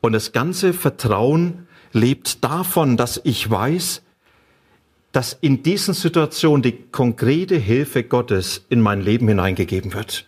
Und 0.00 0.12
das 0.12 0.32
ganze 0.32 0.72
Vertrauen 0.72 1.66
lebt 1.92 2.44
davon, 2.44 2.96
dass 2.96 3.20
ich 3.24 3.48
weiß, 3.50 4.02
dass 5.12 5.32
in 5.32 5.62
diesen 5.62 5.94
Situationen 5.94 6.62
die 6.62 6.72
konkrete 6.92 7.56
Hilfe 7.56 8.04
Gottes 8.04 8.64
in 8.68 8.80
mein 8.80 9.00
Leben 9.00 9.28
hineingegeben 9.28 9.94
wird. 9.94 10.26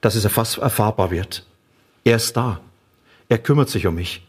Dass 0.00 0.14
es 0.14 0.24
erfahrbar 0.24 1.10
wird. 1.10 1.46
Er 2.04 2.16
ist 2.16 2.36
da. 2.36 2.60
Er 3.28 3.38
kümmert 3.38 3.70
sich 3.70 3.86
um 3.86 3.94
mich. 3.94 4.22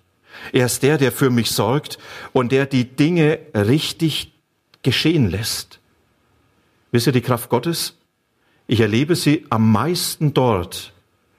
Er 0.54 0.66
ist 0.66 0.84
der, 0.84 0.98
der 0.98 1.12
für 1.12 1.30
mich 1.30 1.52
sorgt 1.52 1.98
und 2.34 2.52
der 2.52 2.66
die 2.66 2.86
Dinge 2.86 3.40
richtig 3.54 4.34
geschehen 4.84 5.30
lässt. 5.30 5.80
Wisst 6.92 7.08
ihr 7.08 7.14
die 7.14 7.22
Kraft 7.22 7.50
Gottes? 7.50 7.98
Ich 8.68 8.80
erlebe 8.80 9.16
sie 9.16 9.46
am 9.50 9.72
meisten 9.72 10.34
dort, 10.34 10.94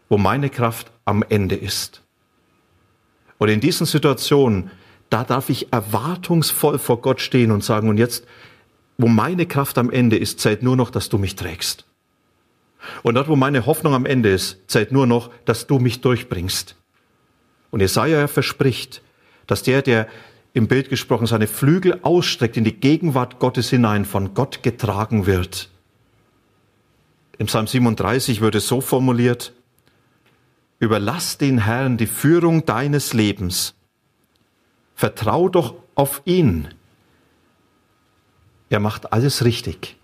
wo 0.08 0.18
meine 0.18 0.50
Kraft 0.50 0.90
am 1.04 1.24
Ende 1.28 1.56
ist. 1.56 2.02
Und 3.38 3.48
in 3.48 3.60
diesen 3.60 3.86
Situationen 3.86 4.70
da 5.10 5.24
darf 5.24 5.48
ich 5.50 5.72
erwartungsvoll 5.72 6.78
vor 6.78 7.00
Gott 7.00 7.20
stehen 7.20 7.50
und 7.50 7.62
sagen, 7.62 7.88
und 7.88 7.98
jetzt, 7.98 8.26
wo 8.98 9.08
meine 9.08 9.46
Kraft 9.46 9.78
am 9.78 9.90
Ende 9.90 10.16
ist, 10.16 10.40
zählt 10.40 10.62
nur 10.62 10.76
noch, 10.76 10.90
dass 10.90 11.08
du 11.08 11.18
mich 11.18 11.36
trägst. 11.36 11.84
Und 13.02 13.14
dort, 13.14 13.28
wo 13.28 13.36
meine 13.36 13.66
Hoffnung 13.66 13.94
am 13.94 14.06
Ende 14.06 14.30
ist, 14.30 14.58
zählt 14.68 14.92
nur 14.92 15.06
noch, 15.06 15.30
dass 15.44 15.66
du 15.66 15.78
mich 15.78 16.00
durchbringst. 16.00 16.76
Und 17.70 17.80
Jesaja 17.80 18.26
verspricht, 18.28 19.02
dass 19.46 19.62
der, 19.62 19.82
der 19.82 20.08
im 20.54 20.68
Bild 20.68 20.88
gesprochen 20.88 21.26
seine 21.26 21.46
Flügel 21.46 21.98
ausstreckt 22.02 22.56
in 22.56 22.64
die 22.64 22.80
Gegenwart 22.80 23.38
Gottes 23.38 23.70
hinein, 23.70 24.04
von 24.04 24.34
Gott 24.34 24.62
getragen 24.62 25.26
wird. 25.26 25.68
Im 27.38 27.46
Psalm 27.46 27.66
37 27.66 28.40
wird 28.40 28.54
es 28.54 28.66
so 28.66 28.80
formuliert, 28.80 29.52
Überlass 30.78 31.38
den 31.38 31.58
Herrn 31.58 31.96
die 31.96 32.06
Führung 32.06 32.66
deines 32.66 33.14
Lebens 33.14 33.74
Vertrau 34.96 35.50
doch 35.50 35.74
auf 35.94 36.22
ihn. 36.24 36.68
Er 38.70 38.80
macht 38.80 39.12
alles 39.12 39.44
richtig. 39.44 39.96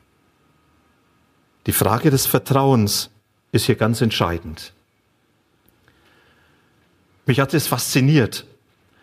Die 1.67 1.73
Frage 1.73 2.11
des 2.11 2.27
Vertrauens 2.27 3.11
ist 3.53 3.67
hier 3.67 3.75
ganz 3.75 4.03
entscheidend. 4.03 4.75
Mich 7.25 7.41
hat 7.41 7.55
es 7.55 7.67
fasziniert, 7.67 8.47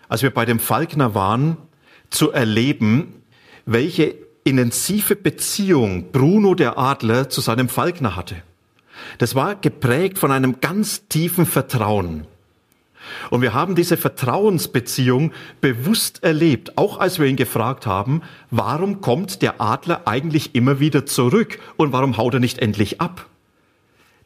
als 0.08 0.22
wir 0.22 0.32
bei 0.34 0.46
dem 0.46 0.60
Falkner 0.60 1.16
waren, 1.16 1.58
zu 2.10 2.32
erleben, 2.32 3.24
welche 3.66 4.16
intensive 4.44 5.16
Beziehung 5.16 6.12
Bruno 6.12 6.54
der 6.54 6.78
Adler 6.78 7.30
zu 7.30 7.42
seinem 7.42 7.68
Falkner 7.68 8.16
hatte. 8.16 8.36
Das 9.18 9.34
war 9.34 9.56
geprägt 9.56 10.20
von 10.20 10.32
einem 10.32 10.60
ganz 10.62 11.08
tiefen 11.08 11.46
Vertrauen. 11.46 12.28
Und 13.30 13.42
wir 13.42 13.54
haben 13.54 13.76
diese 13.76 13.98
Vertrauensbeziehung 13.98 15.32
bewusst 15.62 16.24
erlebt, 16.24 16.78
auch 16.78 17.00
als 17.00 17.20
wir 17.20 17.28
ihn 17.28 17.36
gefragt 17.36 17.86
haben, 17.86 18.22
warum 18.52 19.02
kommt 19.02 19.42
der 19.42 19.62
Adler 19.62 20.02
eigentlich 20.06 20.56
immer 20.56 20.80
wieder 20.80 21.06
zurück 21.06 21.60
und 21.78 21.92
warum 21.92 22.18
haut 22.18 22.34
er 22.34 22.40
nicht 22.40 22.60
endlich 22.60 23.02
ab? 23.02 23.28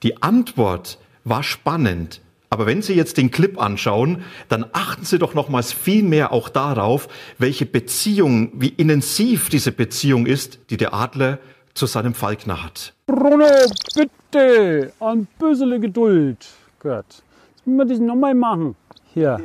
Die 0.04 0.22
Antwort 0.22 0.98
war 1.24 1.44
spannend. 1.44 2.22
Aber 2.50 2.68
wenn 2.68 2.84
Sie 2.84 2.94
jetzt 2.94 3.18
den 3.18 3.32
Clip 3.32 3.60
anschauen, 3.60 4.24
dann 4.48 4.66
achten 4.74 5.06
Sie 5.06 5.18
doch 5.18 5.34
nochmals 5.34 5.74
viel 5.74 6.04
mehr 6.04 6.32
auch 6.32 6.50
darauf, 6.50 7.08
welche 7.40 7.66
Beziehung, 7.66 8.52
wie 8.54 8.68
intensiv 8.68 9.50
diese 9.50 9.72
Beziehung 9.72 10.28
ist, 10.28 10.60
die 10.70 10.78
der 10.78 10.94
Adler 10.94 11.40
zu 11.74 11.88
seinem 11.88 12.14
Falkner 12.14 12.64
hat. 12.64 12.94
Bruno, 13.08 13.48
bitte, 13.96 14.94
ein 15.00 15.28
bisschen 15.40 15.82
Geduld. 15.82 16.46
Gut. 16.80 17.23
Müssen 17.66 17.78
wir 17.78 17.86
das 17.86 18.00
nochmal 18.00 18.36
machen? 18.36 18.76
Hier. 19.14 19.40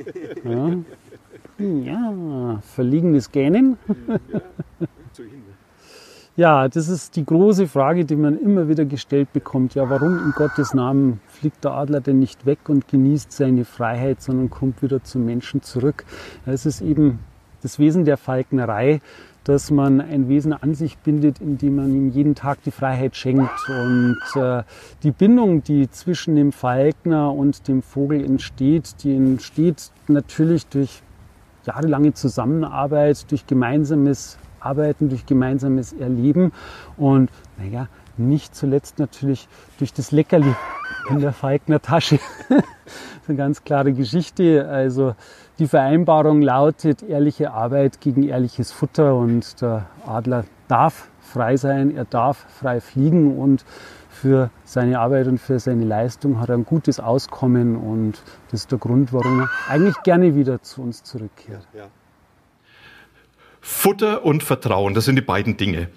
Ja, 0.45 0.71
ja 1.59 2.61
verliegendes 2.63 3.31
Gähnen. 3.31 3.79
Ja, 6.39 6.69
das 6.69 6.89
ist 6.89 7.17
die 7.17 7.27
große 7.27 7.67
Frage, 7.67 8.05
die 8.05 8.15
man 8.15 8.39
immer 8.39 8.69
wieder 8.69 8.85
gestellt 8.85 9.33
bekommt. 9.33 9.75
Ja, 9.75 9.91
warum 9.91 10.19
in 10.19 10.31
Gottes 10.37 10.73
Namen 10.73 11.21
fliegt 11.27 11.65
der 11.65 11.73
Adler 11.73 12.01
denn 12.01 12.21
nicht 12.21 12.47
weg 12.47 12.69
und 12.69 12.87
genießt 12.87 13.33
seine 13.33 13.65
Freiheit, 13.65 14.23
sondern 14.23 14.49
kommt 14.49 14.81
wieder 14.81 15.03
zum 15.03 15.25
Menschen 15.25 15.63
zurück? 15.63 16.05
Es 16.47 16.65
ist 16.65 16.81
eben 16.81 17.19
das 17.61 17.81
Wesen 17.81 18.05
der 18.05 18.17
Falknerei, 18.17 19.01
dass 19.49 19.71
man 19.71 20.03
ein 20.03 20.29
Wesen 20.29 20.53
an 20.53 20.75
sich 20.75 20.99
bindet, 20.99 21.41
indem 21.41 21.77
man 21.77 21.95
ihm 21.95 22.11
jeden 22.11 22.35
Tag 22.35 22.63
die 22.65 22.71
Freiheit 22.71 23.17
schenkt. 23.17 23.67
Und 23.71 24.19
äh, 24.35 24.63
die 25.03 25.11
Bindung, 25.11 25.65
die 25.65 25.91
zwischen 25.91 26.37
dem 26.37 26.53
Falkner 26.53 27.33
und 27.33 27.67
dem 27.67 27.81
Vogel 27.81 28.23
entsteht, 28.23 29.03
die 29.03 29.17
entsteht 29.17 29.91
natürlich 30.07 30.67
durch 30.67 31.03
jahrelange 31.65 32.13
Zusammenarbeit, 32.13 33.31
durch 33.31 33.47
gemeinsames 33.47 34.37
Arbeiten, 34.61 35.09
durch 35.09 35.25
gemeinsames 35.25 35.95
Erleben 35.95 36.53
und 36.99 37.31
naja, 37.57 37.89
nicht 38.19 38.55
zuletzt 38.55 38.99
natürlich 38.99 39.49
durch 39.79 39.95
das 39.95 40.13
Leckerli 40.13 40.55
in 41.09 41.21
der 41.21 41.33
Falkner 41.33 41.81
Tasche. 41.81 42.19
das 42.51 42.59
ist 42.59 43.29
eine 43.29 43.39
ganz 43.39 43.65
klare 43.65 43.95
Geschichte. 43.95 44.69
Also 44.69 45.15
die 45.59 45.67
Vereinbarung 45.67 46.41
lautet 46.41 47.03
ehrliche 47.03 47.53
Arbeit 47.53 48.01
gegen 48.01 48.23
ehrliches 48.23 48.71
Futter 48.71 49.17
und 49.17 49.61
der 49.61 49.87
Adler 50.07 50.45
darf 50.69 51.09
frei 51.21 51.57
sein, 51.57 51.95
er 51.95 52.05
darf 52.05 52.47
frei 52.61 52.81
fliegen 52.81 53.37
und 53.37 53.65
für 54.09 54.51
seine 54.65 54.99
Arbeit 54.99 55.27
und 55.27 55.39
für 55.39 55.59
seine 55.59 55.85
Leistung 55.85 56.41
hat 56.41 56.49
er 56.49 56.57
ein 56.57 56.65
gutes 56.65 57.01
Auskommen 57.01 57.77
und 57.77 58.21
das 58.51 58.61
ist 58.61 58.73
der 58.73 58.79
Grund, 58.79 59.13
warum 59.13 59.41
er 59.41 59.49
eigentlich 59.69 60.01
gerne 60.03 60.35
wieder 60.35 60.63
zu 60.63 60.83
uns 60.83 61.03
zurückkehrt. 61.03 61.67
Ja. 61.75 61.89
Futter 63.61 64.25
und 64.25 64.43
Vertrauen, 64.43 64.95
das 64.95 65.05
sind 65.05 65.17
die 65.17 65.23
beiden 65.23 65.57
Dinge. 65.57 65.89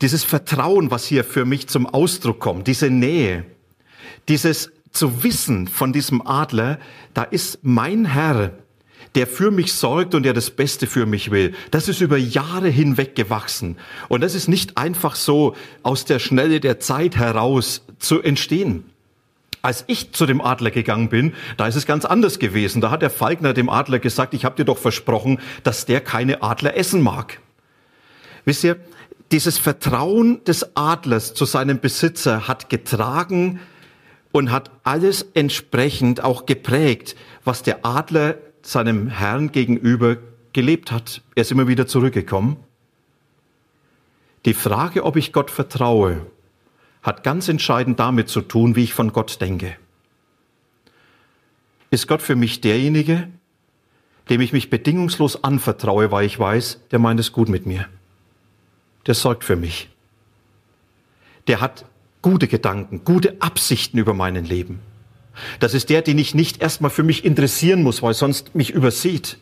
Dieses 0.00 0.24
Vertrauen, 0.24 0.90
was 0.90 1.04
hier 1.04 1.24
für 1.24 1.44
mich 1.44 1.68
zum 1.68 1.86
Ausdruck 1.86 2.40
kommt, 2.40 2.66
diese 2.66 2.90
Nähe, 2.90 3.44
dieses 4.28 4.72
zu 4.96 5.22
wissen 5.22 5.68
von 5.68 5.92
diesem 5.92 6.26
Adler, 6.26 6.78
da 7.14 7.22
ist 7.22 7.60
mein 7.62 8.04
Herr, 8.04 8.52
der 9.14 9.26
für 9.26 9.50
mich 9.50 9.72
sorgt 9.72 10.14
und 10.14 10.24
der 10.24 10.34
das 10.34 10.50
Beste 10.50 10.86
für 10.86 11.06
mich 11.06 11.30
will. 11.30 11.54
Das 11.70 11.88
ist 11.88 12.00
über 12.00 12.18
Jahre 12.18 12.68
hinweg 12.68 13.14
gewachsen. 13.14 13.76
Und 14.08 14.20
das 14.20 14.34
ist 14.34 14.48
nicht 14.48 14.76
einfach 14.76 15.14
so 15.14 15.56
aus 15.82 16.04
der 16.04 16.18
Schnelle 16.18 16.60
der 16.60 16.80
Zeit 16.80 17.16
heraus 17.16 17.82
zu 17.98 18.20
entstehen. 18.20 18.84
Als 19.62 19.84
ich 19.86 20.12
zu 20.12 20.26
dem 20.26 20.40
Adler 20.40 20.70
gegangen 20.70 21.08
bin, 21.08 21.32
da 21.56 21.66
ist 21.66 21.76
es 21.76 21.86
ganz 21.86 22.04
anders 22.04 22.38
gewesen. 22.38 22.80
Da 22.80 22.90
hat 22.90 23.02
der 23.02 23.10
Falkner 23.10 23.54
dem 23.54 23.70
Adler 23.70 23.98
gesagt, 23.98 24.34
ich 24.34 24.44
habe 24.44 24.56
dir 24.56 24.64
doch 24.64 24.78
versprochen, 24.78 25.40
dass 25.62 25.86
der 25.86 26.00
keine 26.00 26.42
Adler 26.42 26.76
essen 26.76 27.00
mag. 27.00 27.40
Wisst 28.44 28.64
ihr, 28.64 28.76
dieses 29.32 29.58
Vertrauen 29.58 30.44
des 30.44 30.76
Adlers 30.76 31.34
zu 31.34 31.46
seinem 31.46 31.80
Besitzer 31.80 32.46
hat 32.46 32.68
getragen, 32.70 33.60
und 34.36 34.52
hat 34.52 34.70
alles 34.84 35.22
entsprechend 35.32 36.22
auch 36.22 36.44
geprägt, 36.44 37.16
was 37.44 37.62
der 37.62 37.86
Adler 37.86 38.36
seinem 38.60 39.08
Herrn 39.08 39.50
gegenüber 39.50 40.18
gelebt 40.52 40.92
hat. 40.92 41.22
Er 41.34 41.40
ist 41.42 41.52
immer 41.52 41.68
wieder 41.68 41.86
zurückgekommen. 41.86 42.58
Die 44.44 44.52
Frage, 44.52 45.04
ob 45.04 45.16
ich 45.16 45.32
Gott 45.32 45.50
vertraue, 45.50 46.26
hat 47.02 47.24
ganz 47.24 47.48
entscheidend 47.48 47.98
damit 47.98 48.28
zu 48.28 48.42
tun, 48.42 48.76
wie 48.76 48.84
ich 48.84 48.92
von 48.92 49.12
Gott 49.12 49.40
denke. 49.40 49.76
Ist 51.90 52.06
Gott 52.06 52.20
für 52.20 52.36
mich 52.36 52.60
derjenige, 52.60 53.28
dem 54.28 54.42
ich 54.42 54.52
mich 54.52 54.68
bedingungslos 54.68 55.44
anvertraue, 55.44 56.10
weil 56.10 56.26
ich 56.26 56.38
weiß, 56.38 56.80
der 56.90 56.98
meint 56.98 57.20
es 57.20 57.32
gut 57.32 57.48
mit 57.48 57.64
mir. 57.64 57.86
Der 59.06 59.14
sorgt 59.14 59.44
für 59.44 59.56
mich. 59.56 59.88
Der 61.46 61.60
hat 61.62 61.86
gute 62.26 62.48
Gedanken, 62.48 63.04
gute 63.04 63.40
Absichten 63.40 63.98
über 63.98 64.12
mein 64.12 64.34
Leben. 64.44 64.80
Das 65.60 65.74
ist 65.74 65.90
der, 65.90 66.02
den 66.02 66.18
ich 66.18 66.34
nicht 66.34 66.60
erstmal 66.60 66.90
für 66.90 67.04
mich 67.04 67.24
interessieren 67.24 67.84
muss, 67.84 68.02
weil 68.02 68.14
sonst 68.14 68.56
mich 68.56 68.70
übersieht. 68.70 69.38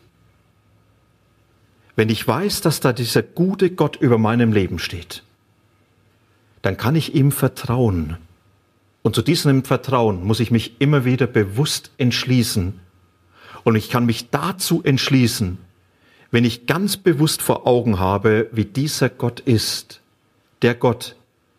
Wenn 1.95 2.09
ich 2.09 2.27
weiß, 2.27 2.61
dass 2.61 2.81
da 2.81 2.93
dieser 2.93 3.23
gute 3.23 3.71
Gott 3.71 3.95
über 3.95 4.19
meinem 4.19 4.53
Leben 4.53 4.77
steht, 4.77 5.23
dann 6.61 6.77
kann 6.77 6.95
ich 6.95 7.15
ihm 7.15 7.31
vertrauen. 7.31 8.17
Und 9.01 9.15
zu 9.15 9.23
diesem 9.23 9.63
Vertrauen 9.63 10.23
muss 10.23 10.39
ich 10.39 10.51
mich 10.51 10.79
immer 10.79 11.05
wieder 11.05 11.25
bewusst 11.25 11.89
entschließen. 11.97 12.79
Und 13.63 13.75
ich 13.75 13.89
kann 13.89 14.05
mich 14.05 14.29
dazu 14.29 14.83
entschließen, 14.83 15.57
wenn 16.29 16.45
ich 16.45 16.67
ganz 16.67 16.97
bewusst 16.97 17.41
vor 17.41 17.65
Augen 17.65 17.97
habe, 17.97 18.47
wie 18.51 18.65
dieser 18.65 19.09
Gott 19.09 19.39
ist, 19.39 20.01
der 20.61 20.75
Gott, 20.75 21.15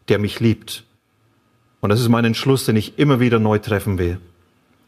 der 0.09 0.21
mich 0.21 0.39
liebt 0.39 0.86
und 1.87 1.91
das 1.91 2.01
ist 2.01 2.09
mein 2.09 2.25
Entschluss, 2.25 2.65
den 2.65 2.75
ich 2.75 2.99
immer 2.99 3.21
wieder 3.21 3.39
neu 3.39 3.61
treffen 3.61 3.97
will. 3.97 4.19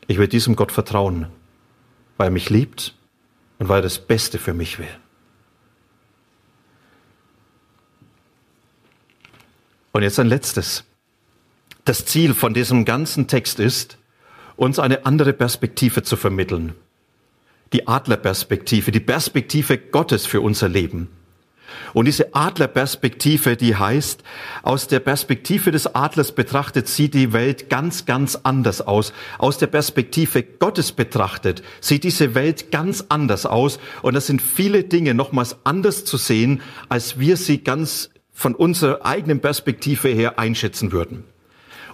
Ich 0.09 0.19
will 0.19 0.27
diesem 0.27 0.57
Gott 0.57 0.73
vertrauen, 0.73 1.29
weil 2.17 2.27
er 2.27 2.33
mich 2.33 2.51
liebt 2.51 2.97
und 3.61 3.69
weil 3.69 3.79
er 3.79 3.83
das 3.83 4.01
Beste 4.01 4.37
für 4.37 4.53
mich 4.53 4.81
will. 4.81 4.89
Und 9.93 10.03
jetzt 10.03 10.19
ein 10.19 10.27
letztes. 10.27 10.83
Das 11.85 12.05
Ziel 12.05 12.35
von 12.35 12.53
diesem 12.53 12.85
ganzen 12.85 13.29
Text 13.29 13.61
ist, 13.61 13.97
uns 14.57 14.81
eine 14.81 15.07
andere 15.07 15.33
Perspektive 15.33 16.03
zu 16.03 16.17
vermitteln. 16.17 16.75
Die 17.73 17.87
Adlerperspektive, 17.87 18.91
die 18.91 18.99
Perspektive 18.99 19.79
Gottes 19.79 20.27
für 20.27 20.41
unser 20.41 20.69
Leben. 20.69 21.07
Und 21.95 22.07
diese 22.07 22.35
Adlerperspektive, 22.35 23.57
die 23.57 23.77
heißt, 23.77 24.23
aus 24.63 24.89
der 24.89 25.01
Perspektive 25.01 25.71
des 25.71 25.95
Adlers 25.95 26.33
betrachtet 26.33 26.89
sieht 26.89 27.15
die 27.15 27.33
Welt 27.33 27.71
ganz, 27.71 28.05
ganz 28.07 28.37
anders 28.43 28.81
aus. 28.81 29.13
Aus 29.39 29.59
der 29.59 29.69
Perspektive 29.69 30.43
Gottes 30.43 30.93
betrachtet 30.93 31.63
sieht 31.81 32.05
diese 32.05 32.35
Welt 32.35 32.71
ganz 32.71 33.05
anders 33.09 33.47
aus. 33.47 33.79
Und 34.03 34.15
das 34.15 34.27
sind 34.27 34.43
viele 34.43 34.85
Dinge 34.85 35.15
nochmals 35.15 35.57
anders 35.65 36.05
zu 36.05 36.17
sehen, 36.17 36.61
als 36.89 37.19
wir 37.19 37.37
sie 37.37 37.59
ganz 37.59 38.11
von 38.33 38.55
unserer 38.55 39.05
eigenen 39.05 39.41
Perspektive 39.41 40.09
her 40.09 40.39
einschätzen 40.39 40.93
würden. 40.93 41.25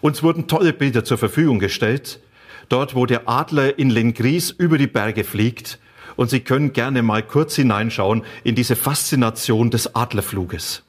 Uns 0.01 0.23
wurden 0.23 0.47
tolle 0.47 0.73
Bilder 0.73 1.05
zur 1.05 1.17
Verfügung 1.17 1.59
gestellt. 1.59 2.21
Dort, 2.69 2.95
wo 2.95 3.07
der 3.07 3.29
Adler 3.29 3.79
in 3.79 3.91
Lengries 3.91 4.51
über 4.51 4.79
die 4.79 4.87
Berge 4.87 5.25
fliegt 5.25 5.79
und 6.17 6.31
Sie 6.31 6.41
können 6.41 6.73
gerne 6.73 7.03
mal 7.03 7.23
kurz 7.23 7.57
hineinschauen 7.57 8.23
in 8.45 8.55
diese 8.55 8.77
Faszination 8.77 9.71
des 9.71 9.95
Adlerfluges. 9.95 10.83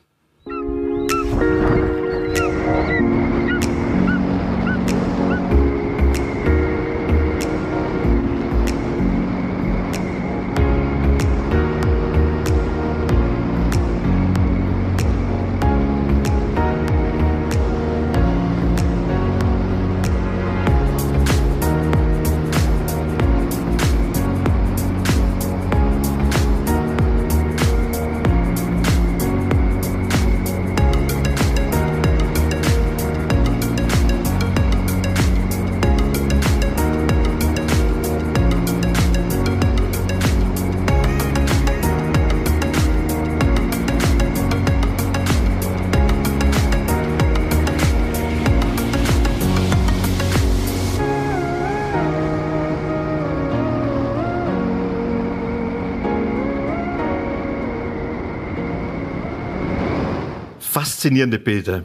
Faszinierende 61.05 61.37
Bilder. 61.37 61.83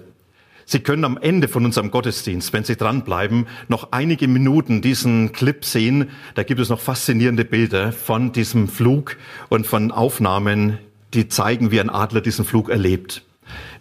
Sie 0.64 0.80
können 0.80 1.04
am 1.04 1.18
Ende 1.18 1.46
von 1.46 1.66
unserem 1.66 1.90
Gottesdienst, 1.90 2.54
wenn 2.54 2.64
Sie 2.64 2.74
dranbleiben, 2.76 3.48
noch 3.68 3.92
einige 3.92 4.28
Minuten 4.28 4.80
diesen 4.80 5.32
Clip 5.32 5.62
sehen. 5.62 6.08
Da 6.36 6.42
gibt 6.42 6.58
es 6.58 6.70
noch 6.70 6.80
faszinierende 6.80 7.44
Bilder 7.44 7.92
von 7.92 8.32
diesem 8.32 8.66
Flug 8.66 9.18
und 9.50 9.66
von 9.66 9.92
Aufnahmen, 9.92 10.78
die 11.12 11.28
zeigen, 11.28 11.70
wie 11.70 11.80
ein 11.80 11.90
Adler 11.90 12.22
diesen 12.22 12.46
Flug 12.46 12.70
erlebt. 12.70 13.22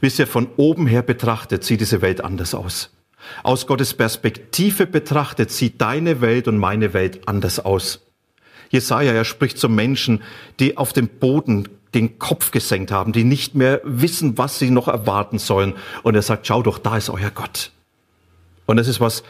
Wisst 0.01 0.19
ihr, 0.19 0.27
von 0.27 0.49
oben 0.57 0.87
her 0.87 1.03
betrachtet 1.03 1.63
sieht 1.63 1.79
diese 1.79 2.01
Welt 2.01 2.21
anders 2.21 2.53
aus. 2.53 2.91
Aus 3.43 3.65
Gottes 3.65 3.93
Perspektive 3.93 4.87
betrachtet 4.87 5.51
sieht 5.51 5.79
deine 5.79 6.19
Welt 6.19 6.49
und 6.49 6.57
meine 6.57 6.93
Welt 6.93 7.29
anders 7.29 7.61
aus. 7.61 8.05
Jesaja, 8.71 9.13
er 9.13 9.23
spricht 9.23 9.57
zu 9.57 9.69
Menschen, 9.69 10.21
die 10.59 10.75
auf 10.75 10.91
dem 10.91 11.07
Boden 11.07 11.69
den 11.93 12.19
Kopf 12.19 12.51
gesenkt 12.51 12.91
haben, 12.91 13.11
die 13.11 13.23
nicht 13.23 13.55
mehr 13.55 13.81
wissen, 13.83 14.37
was 14.37 14.59
sie 14.59 14.69
noch 14.69 14.87
erwarten 14.87 15.39
sollen. 15.39 15.73
Und 16.03 16.15
er 16.15 16.21
sagt, 16.21 16.47
schau 16.47 16.61
doch, 16.61 16.77
da 16.77 16.97
ist 16.97 17.09
euer 17.09 17.31
Gott. 17.31 17.71
Und 18.65 18.77
das 18.77 18.87
ist 18.87 18.99
was 18.99 19.23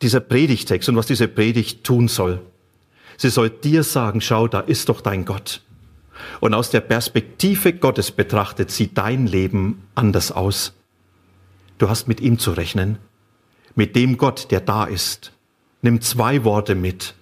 dieser 0.00 0.20
Predigtext 0.20 0.88
und 0.88 0.96
was 0.96 1.06
diese 1.06 1.28
Predigt 1.28 1.84
tun 1.84 2.08
soll. 2.08 2.40
Sie 3.16 3.30
soll 3.30 3.50
dir 3.50 3.84
sagen, 3.84 4.20
schau, 4.20 4.48
da 4.48 4.60
ist 4.60 4.88
doch 4.88 5.00
dein 5.00 5.24
Gott. 5.24 5.62
Und 6.40 6.54
aus 6.54 6.70
der 6.70 6.80
Perspektive 6.80 7.72
Gottes 7.72 8.10
betrachtet 8.10 8.70
sieht 8.70 8.98
dein 8.98 9.26
Leben 9.26 9.82
anders 9.94 10.32
aus. 10.32 10.72
Du 11.78 11.88
hast 11.88 12.08
mit 12.08 12.20
ihm 12.20 12.38
zu 12.38 12.52
rechnen, 12.52 12.98
mit 13.74 13.96
dem 13.96 14.18
Gott, 14.18 14.50
der 14.50 14.60
da 14.60 14.84
ist. 14.84 15.32
Nimm 15.82 16.00
zwei 16.00 16.44
Worte 16.44 16.74
mit. 16.74 17.14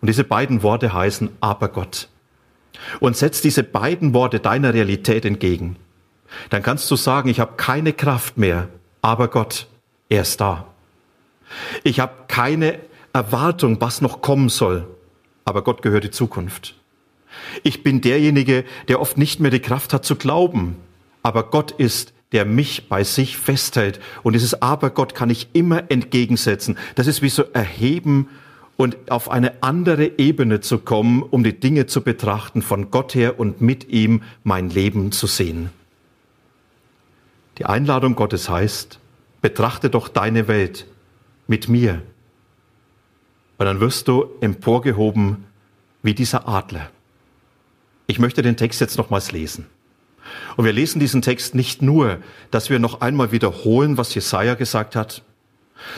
Und 0.00 0.08
diese 0.08 0.24
beiden 0.24 0.62
Worte 0.62 0.92
heißen 0.92 1.30
aber 1.40 1.68
Gott. 1.68 2.08
Und 3.00 3.16
setz 3.16 3.40
diese 3.40 3.62
beiden 3.62 4.14
Worte 4.14 4.40
deiner 4.40 4.74
Realität 4.74 5.24
entgegen. 5.24 5.76
Dann 6.50 6.62
kannst 6.62 6.90
du 6.90 6.96
sagen, 6.96 7.28
ich 7.28 7.40
habe 7.40 7.54
keine 7.56 7.92
Kraft 7.92 8.38
mehr, 8.38 8.68
aber 9.02 9.28
Gott, 9.28 9.66
er 10.08 10.22
ist 10.22 10.40
da. 10.40 10.66
Ich 11.82 12.00
habe 12.00 12.12
keine 12.28 12.78
Erwartung, 13.12 13.80
was 13.80 14.00
noch 14.00 14.20
kommen 14.20 14.48
soll, 14.48 14.86
aber 15.44 15.62
Gott 15.62 15.82
gehört 15.82 16.04
die 16.04 16.10
Zukunft. 16.10 16.74
Ich 17.62 17.82
bin 17.82 18.00
derjenige, 18.00 18.64
der 18.88 19.00
oft 19.00 19.18
nicht 19.18 19.40
mehr 19.40 19.50
die 19.50 19.60
Kraft 19.60 19.92
hat 19.92 20.04
zu 20.04 20.16
glauben, 20.16 20.76
aber 21.22 21.50
Gott 21.50 21.70
ist, 21.72 22.12
der 22.32 22.44
mich 22.44 22.88
bei 22.88 23.04
sich 23.04 23.36
festhält. 23.36 24.00
Und 24.22 24.34
dieses 24.34 24.60
Aber 24.60 24.90
Gott 24.90 25.14
kann 25.14 25.30
ich 25.30 25.48
immer 25.54 25.90
entgegensetzen. 25.90 26.76
Das 26.94 27.06
ist 27.06 27.22
wie 27.22 27.30
so 27.30 27.44
erheben 27.52 28.28
und 28.78 29.10
auf 29.10 29.28
eine 29.28 29.60
andere 29.64 30.18
Ebene 30.18 30.60
zu 30.60 30.78
kommen, 30.78 31.24
um 31.24 31.42
die 31.42 31.58
Dinge 31.58 31.86
zu 31.86 32.00
betrachten 32.00 32.62
von 32.62 32.92
Gott 32.92 33.12
her 33.16 33.40
und 33.40 33.60
mit 33.60 33.88
ihm 33.88 34.22
mein 34.44 34.70
Leben 34.70 35.10
zu 35.10 35.26
sehen. 35.26 35.70
Die 37.58 37.66
Einladung 37.66 38.14
Gottes 38.14 38.48
heißt, 38.48 39.00
betrachte 39.42 39.90
doch 39.90 40.06
deine 40.06 40.46
Welt 40.46 40.86
mit 41.48 41.68
mir. 41.68 42.02
Und 43.58 43.66
dann 43.66 43.80
wirst 43.80 44.06
du 44.06 44.26
emporgehoben 44.40 45.44
wie 46.04 46.14
dieser 46.14 46.46
Adler. 46.46 46.88
Ich 48.06 48.20
möchte 48.20 48.42
den 48.42 48.56
Text 48.56 48.80
jetzt 48.80 48.96
nochmals 48.96 49.32
lesen. 49.32 49.66
Und 50.56 50.64
wir 50.64 50.72
lesen 50.72 51.00
diesen 51.00 51.20
Text 51.20 51.56
nicht 51.56 51.82
nur, 51.82 52.18
dass 52.52 52.70
wir 52.70 52.78
noch 52.78 53.00
einmal 53.00 53.32
wiederholen, 53.32 53.96
was 53.96 54.14
Jesaja 54.14 54.54
gesagt 54.54 54.94
hat, 54.94 55.24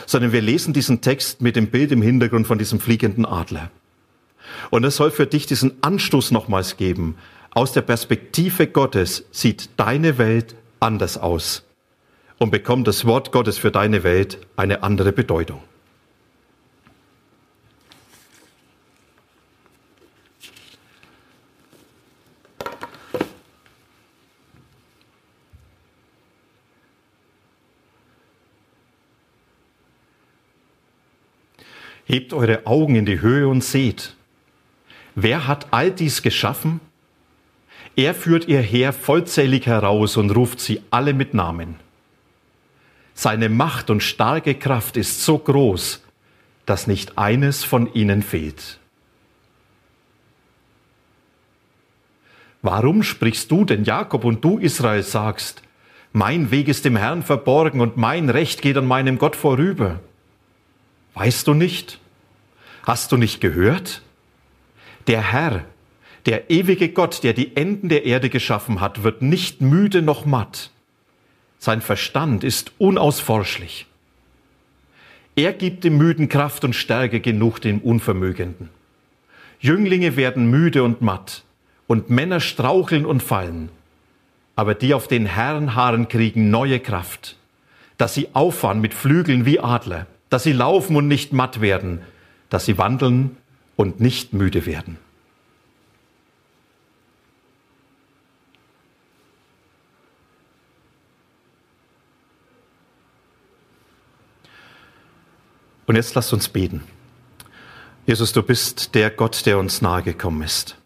sondern 0.05 0.31
wir 0.31 0.41
lesen 0.41 0.73
diesen 0.73 1.01
Text 1.01 1.41
mit 1.41 1.55
dem 1.55 1.67
Bild 1.67 1.91
im 1.91 2.01
Hintergrund 2.01 2.47
von 2.47 2.57
diesem 2.57 2.79
fliegenden 2.79 3.25
Adler. 3.25 3.71
Und 4.69 4.83
es 4.83 4.95
soll 4.95 5.11
für 5.11 5.27
dich 5.27 5.45
diesen 5.45 5.83
Anstoß 5.83 6.31
nochmals 6.31 6.77
geben. 6.77 7.15
Aus 7.51 7.71
der 7.71 7.81
Perspektive 7.81 8.67
Gottes 8.67 9.25
sieht 9.31 9.69
deine 9.77 10.17
Welt 10.17 10.55
anders 10.79 11.17
aus 11.17 11.63
und 12.37 12.51
bekommt 12.51 12.87
das 12.87 13.05
Wort 13.05 13.31
Gottes 13.31 13.57
für 13.57 13.71
deine 13.71 14.03
Welt 14.03 14.39
eine 14.55 14.83
andere 14.83 15.11
Bedeutung. 15.11 15.61
Hebt 32.11 32.33
eure 32.33 32.65
Augen 32.65 32.95
in 32.95 33.05
die 33.05 33.21
Höhe 33.21 33.47
und 33.47 33.63
seht. 33.63 34.17
Wer 35.15 35.47
hat 35.47 35.67
all 35.71 35.91
dies 35.91 36.21
geschaffen? 36.21 36.81
Er 37.95 38.13
führt 38.13 38.49
ihr 38.49 38.59
Heer 38.59 38.91
vollzählig 38.91 39.65
heraus 39.65 40.17
und 40.17 40.29
ruft 40.31 40.59
sie 40.59 40.81
alle 40.89 41.13
mit 41.13 41.33
Namen. 41.33 41.75
Seine 43.13 43.47
Macht 43.47 43.89
und 43.89 44.03
starke 44.03 44.55
Kraft 44.55 44.97
ist 44.97 45.23
so 45.23 45.37
groß, 45.37 46.03
dass 46.65 46.85
nicht 46.85 47.17
eines 47.17 47.63
von 47.63 47.93
ihnen 47.93 48.23
fehlt. 48.23 48.77
Warum 52.61 53.03
sprichst 53.03 53.49
du 53.49 53.63
denn 53.63 53.85
Jakob 53.85 54.25
und 54.25 54.43
du 54.43 54.57
Israel 54.57 55.03
sagst, 55.03 55.61
mein 56.11 56.51
Weg 56.51 56.67
ist 56.67 56.83
dem 56.83 56.97
Herrn 56.97 57.23
verborgen 57.23 57.79
und 57.79 57.95
mein 57.95 58.29
Recht 58.29 58.61
geht 58.61 58.75
an 58.75 58.85
meinem 58.85 59.17
Gott 59.17 59.37
vorüber? 59.37 60.01
Weißt 61.13 61.47
du 61.47 61.53
nicht? 61.53 62.00
Hast 62.83 63.11
du 63.11 63.17
nicht 63.17 63.41
gehört? 63.41 64.01
Der 65.07 65.31
Herr, 65.31 65.65
der 66.25 66.49
ewige 66.49 66.89
Gott, 66.89 67.23
der 67.23 67.33
die 67.33 67.55
Enden 67.55 67.89
der 67.89 68.05
Erde 68.05 68.29
geschaffen 68.29 68.81
hat, 68.81 69.03
wird 69.03 69.21
nicht 69.21 69.61
müde 69.61 70.01
noch 70.01 70.25
matt. 70.25 70.71
Sein 71.59 71.81
Verstand 71.81 72.43
ist 72.43 72.71
unausforschlich. 72.77 73.85
Er 75.35 75.53
gibt 75.53 75.83
dem 75.83 75.97
Müden 75.97 76.27
Kraft 76.27 76.63
und 76.65 76.75
Stärke 76.75 77.19
genug 77.19 77.59
dem 77.61 77.79
Unvermögenden. 77.79 78.69
Jünglinge 79.59 80.15
werden 80.15 80.49
müde 80.49 80.83
und 80.83 81.01
matt, 81.01 81.43
und 81.87 82.09
Männer 82.09 82.39
straucheln 82.39 83.05
und 83.05 83.21
fallen. 83.21 83.69
Aber 84.55 84.73
die 84.73 84.93
auf 84.93 85.07
den 85.07 85.25
Herrn 85.25 85.75
harren, 85.75 86.07
kriegen 86.07 86.49
neue 86.49 86.79
Kraft, 86.79 87.37
dass 87.97 88.13
sie 88.13 88.29
auffahren 88.33 88.81
mit 88.81 88.93
Flügeln 88.93 89.45
wie 89.45 89.59
Adler, 89.59 90.07
dass 90.29 90.43
sie 90.43 90.53
laufen 90.53 90.95
und 90.95 91.07
nicht 91.07 91.31
matt 91.31 91.61
werden, 91.61 92.01
dass 92.51 92.65
sie 92.65 92.77
wandeln 92.77 93.37
und 93.77 94.01
nicht 94.01 94.33
müde 94.33 94.65
werden. 94.67 94.97
Und 105.87 105.95
jetzt 105.95 106.13
lasst 106.13 106.33
uns 106.33 106.49
beten. 106.49 106.83
Jesus, 108.05 108.33
du 108.33 108.43
bist 108.43 108.95
der 108.95 109.09
Gott, 109.09 109.45
der 109.45 109.57
uns 109.57 109.81
nahegekommen 109.81 110.43
ist. 110.43 110.77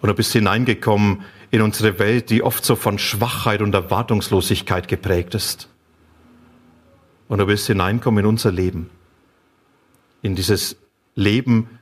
Und 0.00 0.08
du 0.08 0.14
bist 0.14 0.32
hineingekommen 0.32 1.22
in 1.52 1.62
unsere 1.62 2.00
Welt, 2.00 2.30
die 2.30 2.42
oft 2.42 2.64
so 2.64 2.74
von 2.74 2.98
Schwachheit 2.98 3.62
und 3.62 3.74
Erwartungslosigkeit 3.74 4.88
geprägt 4.88 5.36
ist. 5.36 5.68
Und 7.28 7.38
du 7.38 7.46
bist 7.46 7.68
hineingekommen 7.68 8.24
in 8.24 8.26
unser 8.26 8.50
Leben 8.50 8.90
in 10.22 10.36
dieses 10.36 10.76
Leben, 11.14 11.78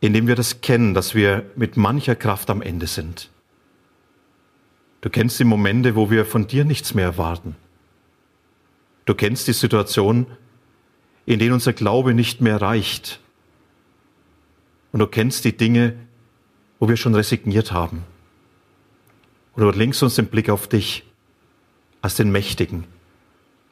in 0.00 0.12
dem 0.12 0.26
wir 0.26 0.34
das 0.34 0.60
kennen, 0.60 0.92
dass 0.92 1.14
wir 1.14 1.50
mit 1.56 1.76
mancher 1.76 2.16
Kraft 2.16 2.50
am 2.50 2.60
Ende 2.60 2.86
sind. 2.86 3.30
Du 5.00 5.08
kennst 5.08 5.38
die 5.38 5.44
Momente, 5.44 5.94
wo 5.94 6.10
wir 6.10 6.26
von 6.26 6.46
dir 6.46 6.64
nichts 6.64 6.94
mehr 6.94 7.06
erwarten. 7.06 7.56
Du 9.06 9.14
kennst 9.14 9.48
die 9.48 9.52
Situation, 9.52 10.26
in 11.24 11.38
denen 11.38 11.54
unser 11.54 11.72
Glaube 11.72 12.12
nicht 12.12 12.40
mehr 12.40 12.60
reicht. 12.60 13.20
Und 14.92 15.00
du 15.00 15.06
kennst 15.06 15.44
die 15.44 15.56
Dinge, 15.56 15.94
wo 16.78 16.88
wir 16.88 16.96
schon 16.96 17.14
resigniert 17.14 17.72
haben. 17.72 18.04
Und 19.54 19.62
du 19.62 19.70
lenkst 19.70 20.02
uns 20.02 20.16
den 20.16 20.26
Blick 20.26 20.50
auf 20.50 20.68
dich 20.68 21.04
als 22.02 22.16
den 22.16 22.32
Mächtigen, 22.32 22.84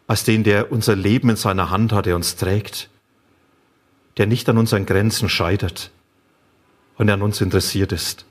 als 0.06 0.24
den, 0.24 0.44
der 0.44 0.70
unser 0.72 0.96
Leben 0.96 1.30
in 1.30 1.36
seiner 1.36 1.70
Hand 1.70 1.92
hat, 1.92 2.06
der 2.06 2.16
uns 2.16 2.36
trägt 2.36 2.90
der 4.18 4.26
nicht 4.26 4.48
an 4.48 4.58
unseren 4.58 4.84
Grenzen 4.84 5.28
scheitert 5.28 5.90
und 6.96 7.08
an 7.08 7.22
uns 7.22 7.40
interessiert 7.40 7.92
ist. 7.92 8.26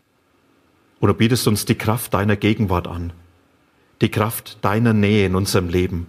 Und 1.00 1.08
du 1.08 1.13
bietest 1.13 1.47
uns 1.47 1.65
die 1.65 1.78
Kraft 1.78 2.13
deiner 2.13 2.36
Gegenwart 2.36 2.88
an, 2.88 3.13
die 4.02 4.12
Kraft 4.12 4.58
deiner 4.62 4.93
Nähe 4.93 5.26
in 5.26 5.36
unserem 5.36 5.69
Leben. 5.69 6.08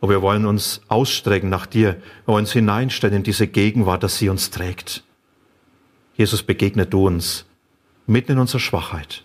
Und 0.00 0.10
wir 0.10 0.20
wollen 0.20 0.44
uns 0.44 0.82
ausstrecken 0.88 1.48
nach 1.48 1.66
dir, 1.66 1.94
wir 2.24 2.34
wollen 2.34 2.44
uns 2.44 2.52
hineinstellen 2.52 3.18
in 3.18 3.22
diese 3.22 3.46
Gegenwart, 3.46 4.02
dass 4.02 4.18
sie 4.18 4.28
uns 4.28 4.50
trägt. 4.50 5.04
Jesus, 6.16 6.42
begegne 6.42 6.86
du 6.86 7.06
uns 7.06 7.46
mitten 8.06 8.32
in 8.32 8.38
unserer 8.38 8.60
Schwachheit. 8.60 9.24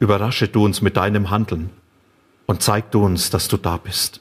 Überrasche 0.00 0.48
du 0.48 0.64
uns 0.64 0.82
mit 0.82 0.96
deinem 0.96 1.30
Handeln 1.30 1.70
und 2.46 2.62
zeig 2.62 2.90
du 2.90 3.04
uns, 3.04 3.30
dass 3.30 3.48
du 3.48 3.56
da 3.56 3.76
bist. 3.76 4.20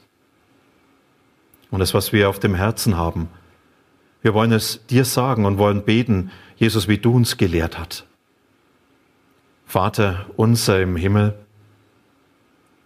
Und 1.72 1.80
das, 1.80 1.94
was 1.94 2.14
wir 2.14 2.30
auf 2.30 2.40
dem 2.40 2.54
Herzen 2.54 2.98
haben, 2.98 3.28
wir 4.24 4.34
wollen 4.34 4.54
es 4.54 4.86
dir 4.88 5.06
sagen 5.06 5.46
und 5.46 5.58
wollen 5.60 5.84
beten, 5.84 6.32
Jesus, 6.56 6.88
wie 6.88 6.98
du 6.98 7.14
uns 7.14 7.38
gelehrt 7.38 7.78
hast. 7.78 8.06
Vater 9.66 10.26
unser 10.38 10.82
im 10.82 10.96
Himmel, 10.96 11.36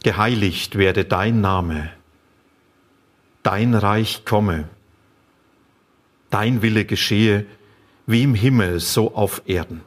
geheiligt 0.04 0.78
werde 0.78 1.06
dein 1.06 1.40
Name, 1.40 1.92
dein 3.44 3.76
Reich 3.76 4.26
komme, 4.26 4.68
dein 6.32 6.62
Wille 6.64 6.86
geschehe, 6.86 7.46
wie 8.08 8.24
im 8.24 8.34
Himmel, 8.34 8.80
so 8.80 9.14
auf 9.14 9.44
Erden. 9.46 9.82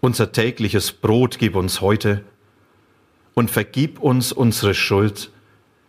Unser 0.00 0.32
tägliches 0.32 0.92
Brot 0.92 1.38
gib 1.38 1.56
uns 1.56 1.80
heute 1.80 2.24
und 3.32 3.50
vergib 3.50 4.00
uns 4.00 4.32
unsere 4.32 4.74
Schuld, 4.74 5.30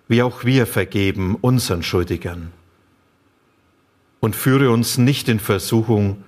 wie 0.08 0.24
auch 0.24 0.46
wir 0.46 0.68
vergeben 0.68 1.36
unseren 1.36 1.84
Schuldigern 1.84 2.54
und 4.20 4.36
führe 4.36 4.72
uns 4.72 4.98
nicht 4.98 5.30
in 5.30 5.40
Versuchung, 5.40 6.24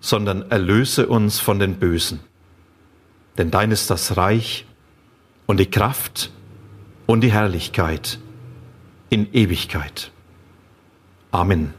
sondern 0.00 0.50
erlöse 0.50 1.08
uns 1.08 1.40
von 1.40 1.58
den 1.58 1.76
Bösen. 1.76 2.20
Denn 3.36 3.50
dein 3.50 3.70
ist 3.70 3.90
das 3.90 4.16
Reich 4.16 4.66
und 5.46 5.58
die 5.60 5.70
Kraft 5.70 6.30
und 7.06 7.22
die 7.22 7.32
Herrlichkeit 7.32 8.18
in 9.10 9.32
Ewigkeit. 9.32 10.10
Amen. 11.30 11.74